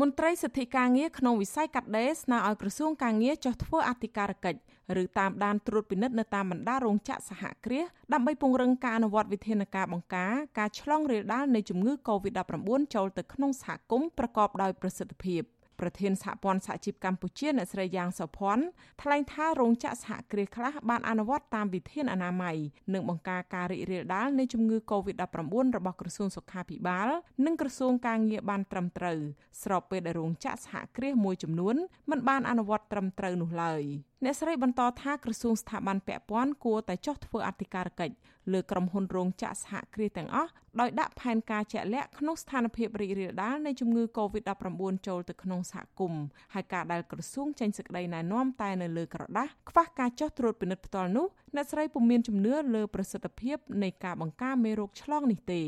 [0.00, 4.60] មន្ត្រីសិទ្ធិការងារក្នុងវិស័យកាត់ដេរស្នើឲ្យក្រសួងការងារចុះធ្វើអធិការកិច្ច
[5.02, 15.42] ឬតាមដានត្រួតពិនិត្យនៅតាមបណ្ដារោងចក្រសហគ្រាសដើម្បីពង្រឹងការអនុវត្តវិធានការបង្ការការឆ្លងរាលដាលនៃជំងឺ Covid-19 ចូលទៅក្នុងសហគមន៍ប្រកបដោយប្រសិទ្ធភាព។
[15.80, 18.64] ប្រធានសហព័ន្ធសហជីពកម្ពុជាអ្នកស្រីយ៉ាងសុភ័ណ្ឌ
[19.02, 22.56] ថ្លែងថារោងចក្រសហគ្រាសខ្លះបានអនុវត្តតាមវិធានអនាម័យ
[22.94, 27.08] និងបង្ការការរីករាលដាលនៃជំងឺ Covid-19 របស់ក្រសួងសុខាភិបាល
[27.46, 29.18] និងក្រសួងការងារបានត្រឹមត្រូវ
[29.62, 31.76] ស្របពេលដែលរោងចក្រសហគ្រាសមួយចំនួន
[32.10, 33.82] មិនបានអនុវត្តត្រឹមត្រូវនោះឡើយ
[34.24, 38.14] អ្នកស្រីបន្តថាក្រសួងស្ថាប័នពាក់ព័ន្ធគួរតែចុះធ្វើអធិការកិច្ច
[38.52, 40.50] លើក្រុមហ៊ុនរោងចក្រសហគ្រាសទាំងអស់
[40.80, 55.62] ដោយដាក់ផែនការជាក់លាក់ក្នុងស្ថានភាពរីករាលដាលនៃជំងឺ Covid-19 ចូលទៅក្នុងសហគមន៍ហើយការដែលក្រសួងចេញសេចក្តីណែនាំតែនៅលើក្រដាស់ខ្វះការចុះត្រួតពិនិត្យផ្ទាល់នោះអ្នកស្រីពុំមានជំនឿលើប្រសិទ្ធភាពនៃការបង្ការមេរោគឆ្លងនេះទេ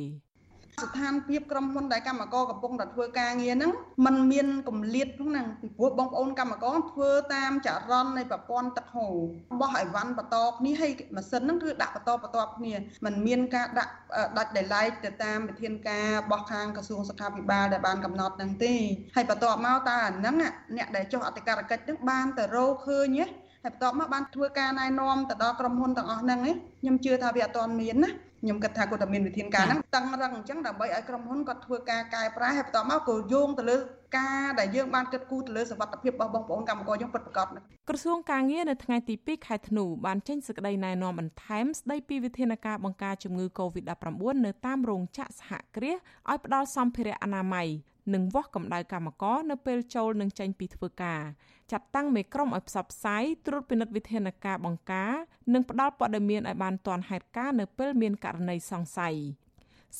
[0.84, 3.72] ស្ថានភាពក្រុមហ៊ុនដែលកម្មករកំពុងតែធ្វើការងារហ្នឹង
[4.06, 9.16] มันមានកម្លៀតហ្នឹងពីព្រោះបងប្អូនកម្មករធ្វើតាមចរន្តនៃប្រព័ន្ធទឹកហូរ
[9.60, 12.74] បោះអីវ៉ាន់បន្តគ្នាហើយម៉ាស៊ីនហ្នឹងគឺដាក់បន្តបន្ទាប់គ្នា
[13.06, 13.94] มันមានការដាក់
[14.38, 18.76] ដាច់ដោយឡែកទៅតាមវិធានការរបស់ខាងក្រសួងសុខាភិបាលដែលបានកំណត់ហ្នឹងទេ
[19.16, 20.36] ហើយបន្ទាប់មកតើអាហ្នឹង
[20.78, 23.30] អ្នកដែលចុះអធិការកិច្ចហ្នឹងបានទៅរកឃើញហើយ
[23.66, 26.40] បន្ទាប់មកបានធ្វើការណែនាំទៅដល់ក្រុមហ៊ុនទាំងអស់ហ្នឹង
[26.82, 28.12] ខ្ញុំជឿថាវាអត់ទាន់មានណា
[28.43, 33.77] ខ្ញុំគិតថាគាត់តែមានវិធានការហ្នឹងតឹងរឹងអញ្ចឹងដើម្បីឲ្យក្រុមហ៊ុនគាត់ធ្វើការកែប្រែហើយបន្តមកក៏យោងទៅលើ
[34.19, 37.47] ការដែលយើងបានគិតគូរទៅលើសុខភាពរបស់បងប្អូនកម្មករយើងពិតប្រាកដ
[37.89, 44.09] ក្រសួងការងារនៅថ្ងៃទី2ខែធ្នូបានចេញសេចក្តីណែនាំបន្ថែមស្តីពីវិធានការបង្ការជំងឺ Covid-19
[44.47, 45.97] នៅតាមរោងចក្រសហគ្រាស
[46.31, 47.69] ឲ្យផ្ដល់សម្ភារៈអនាម័យ
[48.15, 51.23] និងវាស់កម្ដៅកម្មករនៅពេលចូលនិងចេញពីធ្វើការ
[51.71, 55.13] ចាត់តាំងមេក្រុមឲ្យផ្សព្វផ្សាយត្រួតពិនិត្យវិធានការបង្ការ
[55.53, 59.17] និងផ្ដល់ព័ត៌មានឲ្យបានទាន់ហេតុការណ៍នៅពេលមានករណីសង្ស័យ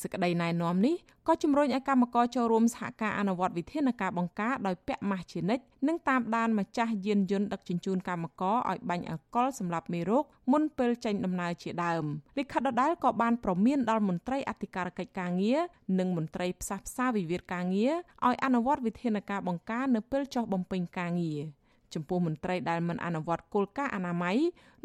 [0.01, 0.95] សេចក្តីណែនាំនេះ
[1.27, 12.03] ក៏ជំរុញឲ្យកម្មករចូលរួមសហការអនុវត្តវិធានការបង្ការដោយពាក់ម៉ាស់ជានិច្ចនិងតាមដានម្ចាស់យានយន្តដឹកជញ្ជូនកម្មករឲ្យបាញ់អាល់កុលសម្រាប់មេរោគមុនពេលចេញដំណើរជាដើម
[12.37, 15.61] លិខិតដដែលក៏បានប្រមានដល់មន្ត្រីអធិការកិច្ចការងារ
[15.99, 17.93] និងមន្ត្រីផ្សះផ្សាវិវាទការងារ
[18.27, 21.41] ឲ្យអនុវត្តវិធានការបង្ការនៅពេលចុះបំពេញការងារ
[21.95, 24.37] ចំពោះមន្ត្រីដែលមិនអនុវត្តគោលការណ៍អនាម័យ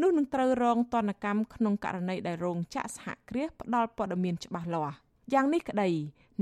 [0.03, 4.97] នោះនឹងត្រូវរងទណ្ឌកម្មក្នុងករណីដែលរោងចក្រសហគ្រាសផ្ដល់ព័ត៌មានច្បាស់លាស់
[5.33, 5.91] យ៉ាងនេះក្តី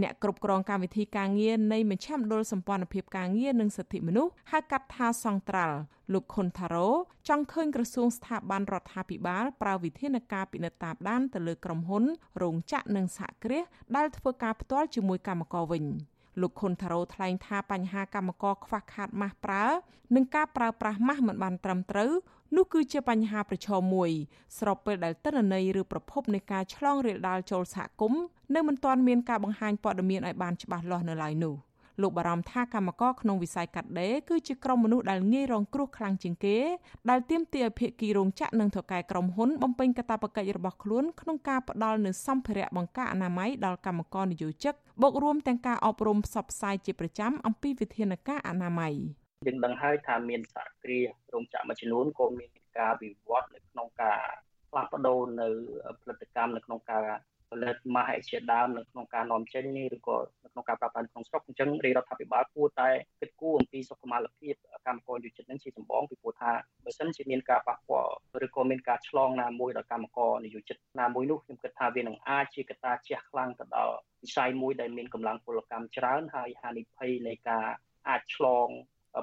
[0.03, 5.77] អ្នកគ្រប់គ្រងកម្មវិធីការងារនៃមជ្ឈមណ្ឌលសម្ព័ន្ធភាពការងារនិងសិទ្ធិមនុស្សហៅកាត់ថាសង្ត្រាល់
[6.13, 6.89] លោកខុនថារ៉ូ
[7.29, 12.05] ចង់ឃើញក្រសួងស្ថាប័នរដ្ឋាភិបាលប្រើវិធានការពិនិត្យតាមដានទៅលើក្រុមហ៊ុន
[12.43, 13.65] រោងចក្រនិងសហគ្រាស
[13.97, 15.85] ដែលធ្វើការផ្ទាល់ជាមួយកម្មករវិញ
[16.41, 19.65] លោកខុនថារ៉ូថ្លែងថាបញ្ហាកម្មករខ្វះខាតម៉ាស់ប្រើ
[20.15, 22.13] និងការប្រើប្រាស់ម៉ាស់មិនបានត្រឹមត្រូវ
[22.57, 24.11] នោះគឺជាបញ្ហាប្រឈមមួយ
[24.59, 28.23] ស្របពេលដែលទិន្នន័យឬប្រភពនៃការឆ្លងរាលដាលចូលសហគមន៍
[28.55, 31.55] នៅមិនទាន់មានការបង្ហាញព័ត៌មានឲ្យបានច្បាស់លាស់នៅឡើយនោះ
[32.03, 36.57] លោកបារម្ភថាកម្មករក្នុងវិស័យកាត់ដេរគឺជាក្រុមមនុស្សដែលងាយរងគ្រោះខ្លាំងជាងគេ
[37.11, 48.95] ដែលទាមទារឲ្យភាគីរោងចក្រនិងថៅកែក្រុមហ៊ុនបំពេញកាតព្វកិច្ចរបស់ខ្លួនក្នុងការផ្ដល់នូវសម្ភារៈបង្ការអនាម័យដល់កម្មករនិយោជិកបូករួមទាំងការអប់រំផ្សព្វផ្សាយជាប្រចាំអំពីវិធានការអនាម័យ
[49.47, 54.21] យើងដឹងហើយថាមានសហគ្រាសរោងចក្រមួយចំនួនក៏មានការវិវត្តនៅក្នុងការ
[54.71, 55.49] ផ្លាស់ប្ដូរនៅ
[56.01, 57.05] ផលិតកម្មនៅក្នុងការ
[57.51, 59.65] ផលិតម៉ាស់ជាដើមនៅក្នុងការនាំចេញ
[59.97, 62.89] ឬក៏នៅក្នុងការប្រើប្រាស់ក្នុងស្រុកអញ្ចឹងរាជរដ្ឋាភិបាលគួរតែ
[63.21, 64.55] គិតគូរអំពីសុខុមាលភាព
[64.87, 66.53] កម្មករយុចិត្តនឹងជាចម្បងពីព្រោះថា
[66.85, 68.13] បើសិនជាមានការប៉ះពាល់
[68.47, 77.67] ឬក៏មានការឆ្លងណាមួយដល់កម្មករនិយោជិតណាមួយនោះខ្ញុំគិតថាវានឹងអាចជាកត្តាជះខ្លាំងទៅដល់វិស័យមួយដែលមានកម្លាំងពលកម្មច្រើនហើយហានិភ័យនៃការ
[78.09, 78.69] អាចឆ្លង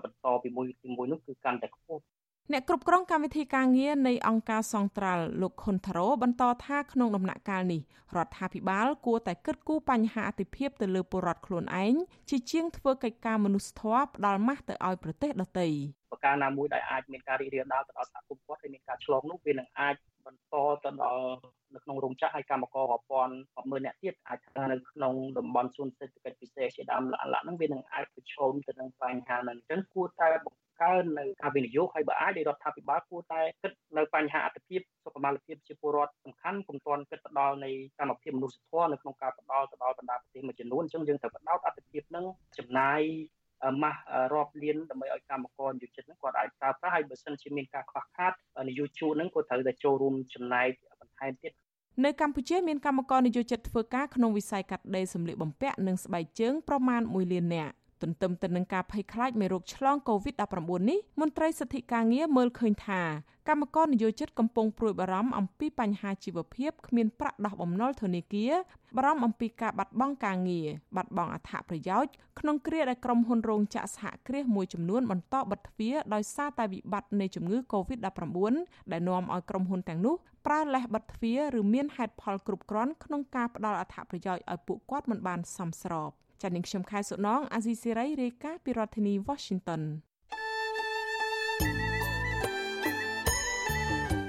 [0.03, 2.03] បន្តពីមួយពីមួយនោះគឺកាន់តែខ្ពស់
[2.51, 7.81] អ្នកគ្រប់គ្រងកម្មវិធីការងារនៃអង្គការសង្ត្រាល់លោកខុនថារ៉ូបន្តថាក្នុងដំណាក់កាលនេះ
[8.17, 11.93] រដ្ឋាភិបាលគួរតែគិតគូរបញ្ហាអតិភិបទៅលើពលរដ្ឋខ្លួនឯង
[12.29, 15.67] ជាជាងធ្វើកិច្ចការមនុស្សធម៌ផ្ដាល់ម៉ាស់ទៅឲ្យប្រទេសដទៃ
[16.11, 21.25] ប្រការណាមួយដែលអាចមានការរីករាលដាលទៅដល់សហគមន៍គាត់ហើយមានការឆ្លងនោះវានឹងអាចបន្តទៅដល់
[21.73, 42.25] នៅក្នុងរោងចក្រហើយកម្មកររាប់ពាន់រាប់ម៉ឺនអ្នកទៀតអាចថានៅក្នុងតំបន់សួនសេដ្ឋកិច្ចពិសេសជាដើមឡាក់ឡាក់ហ្នឹងវានឹងអាចប្រឈមទៅនឹងបញ្ហាហ្នឹងអញ្ចឹងគួរតែបង្កើននៅការវិនិយោគហើយបើអាចរដ្ឋាភិបាលគួរតែគិតនៅបញ្ហាអត្ថភាពសុខុមាលភាពជាពលរដ្ឋសំខាន់ពុំទាន់គិតទៅដល់នៃកម្មភាពមនុស្សធម៌នៅក្នុងការផ្ដល់ទៅដល់បណ្ដាប្រទេសមួយចំនួនអញ្ចឹងយើងត្រូវបដោតអត្ថភាពនឹង
[42.57, 43.01] ចំណាយ
[43.83, 43.99] ម៉ាស់
[44.33, 48.33] រាប់លានដើម្បីឲ្យកម្មករនិយោជិតហ្នឹងគាត់អាចប្រើប្រាស់ហើយបើសិនជាមានការខ្វះខាត
[48.69, 50.69] នយោជកហ្នឹងក៏ត្រូវតែចូលរួមចំណែក
[51.01, 51.53] បន្ថែមទៀត
[52.05, 63.01] នៅកម្ពុជាមានកម្មករនិយោជិតធ្វើការក្នុងវិស័យកាត់ដេរសម្លៀកបំពាក់និងស្បែកជើងប្រមាណ1លាននាក់ ទន្ទឹមទៅនឹងការភ័យខ្លាចមេរោគឆ្លង COVID-19 នេះមន្ត្រីសិទ្ធិការងារមើលឃើញថា
[63.49, 68.53] កម្មករនយោជិតកំពុងព្រួយបារម្ភអំពីបញ្ហាជីវភាពគ្មានប្រាក់ដោះបំណុលធនាគារ
[68.97, 78.53] បារម្ភអំពីការបាត់បង់ការងារបាត់បង់អត្ថប្រយោជន៍ក្នុងគ្រាដែលក្រុមហ៊ុនរោងចក្រសហគ្រាសមួយចំនួនបន្តបិទទ្វារដោយសារតែវិបត្តិនៃជំងឺ Covid-19
[78.91, 86.11] ដែលនាំឲ្យក្រុមហ៊ុនទាំងនោះប្រើលេសបិទទ្វារឬមានហេតុផលគ្រប់គ្រាន់ក្នុងការផ្ដល់អត្ថប្រយោជន៍ឲ្យពួកគាត់មិនបានសមស្រប
[86.43, 89.81] ចា៎នាងខ្ញុំខែសុណងអាស៊ីសេរីរាយការណ៍ពីរដ្ឋធានី Washington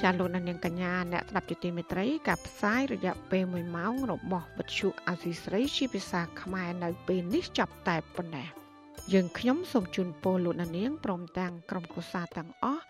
[0.02, 8.48] ចាលោកនាងកញ្ញាអ្នកស្ដាប់ជាទីមេត្រីការផ្សាយរយៈពេល1ម៉ោងរបស់វិទ្យុអាស៊ីសេរីជាភាសាខ្មែរនៅពេលនេះចាប់តែប៉ុណ្ណេះ
[9.12, 12.84] យើងខ្ញុំសូមជូនពរលោកនាងព្រមទាំងក្រុមគ្រួសារទាំងអស់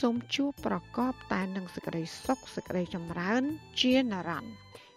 [0.00, 3.42] សូមជួបប្រកបតែនឹងសេចក្តីសុខសេចក្តីចម្រើន
[3.80, 4.54] ជានិរន្តរ៍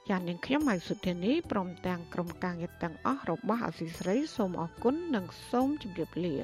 [0.10, 6.36] យ៉ាងនាងខ្ញុំហៅសុធានីព្រមទាំងក្រុមការងារទាំងអស់របស់អាស៊ីសេរីសូមអរគុណនិងសូមជម្រាបលា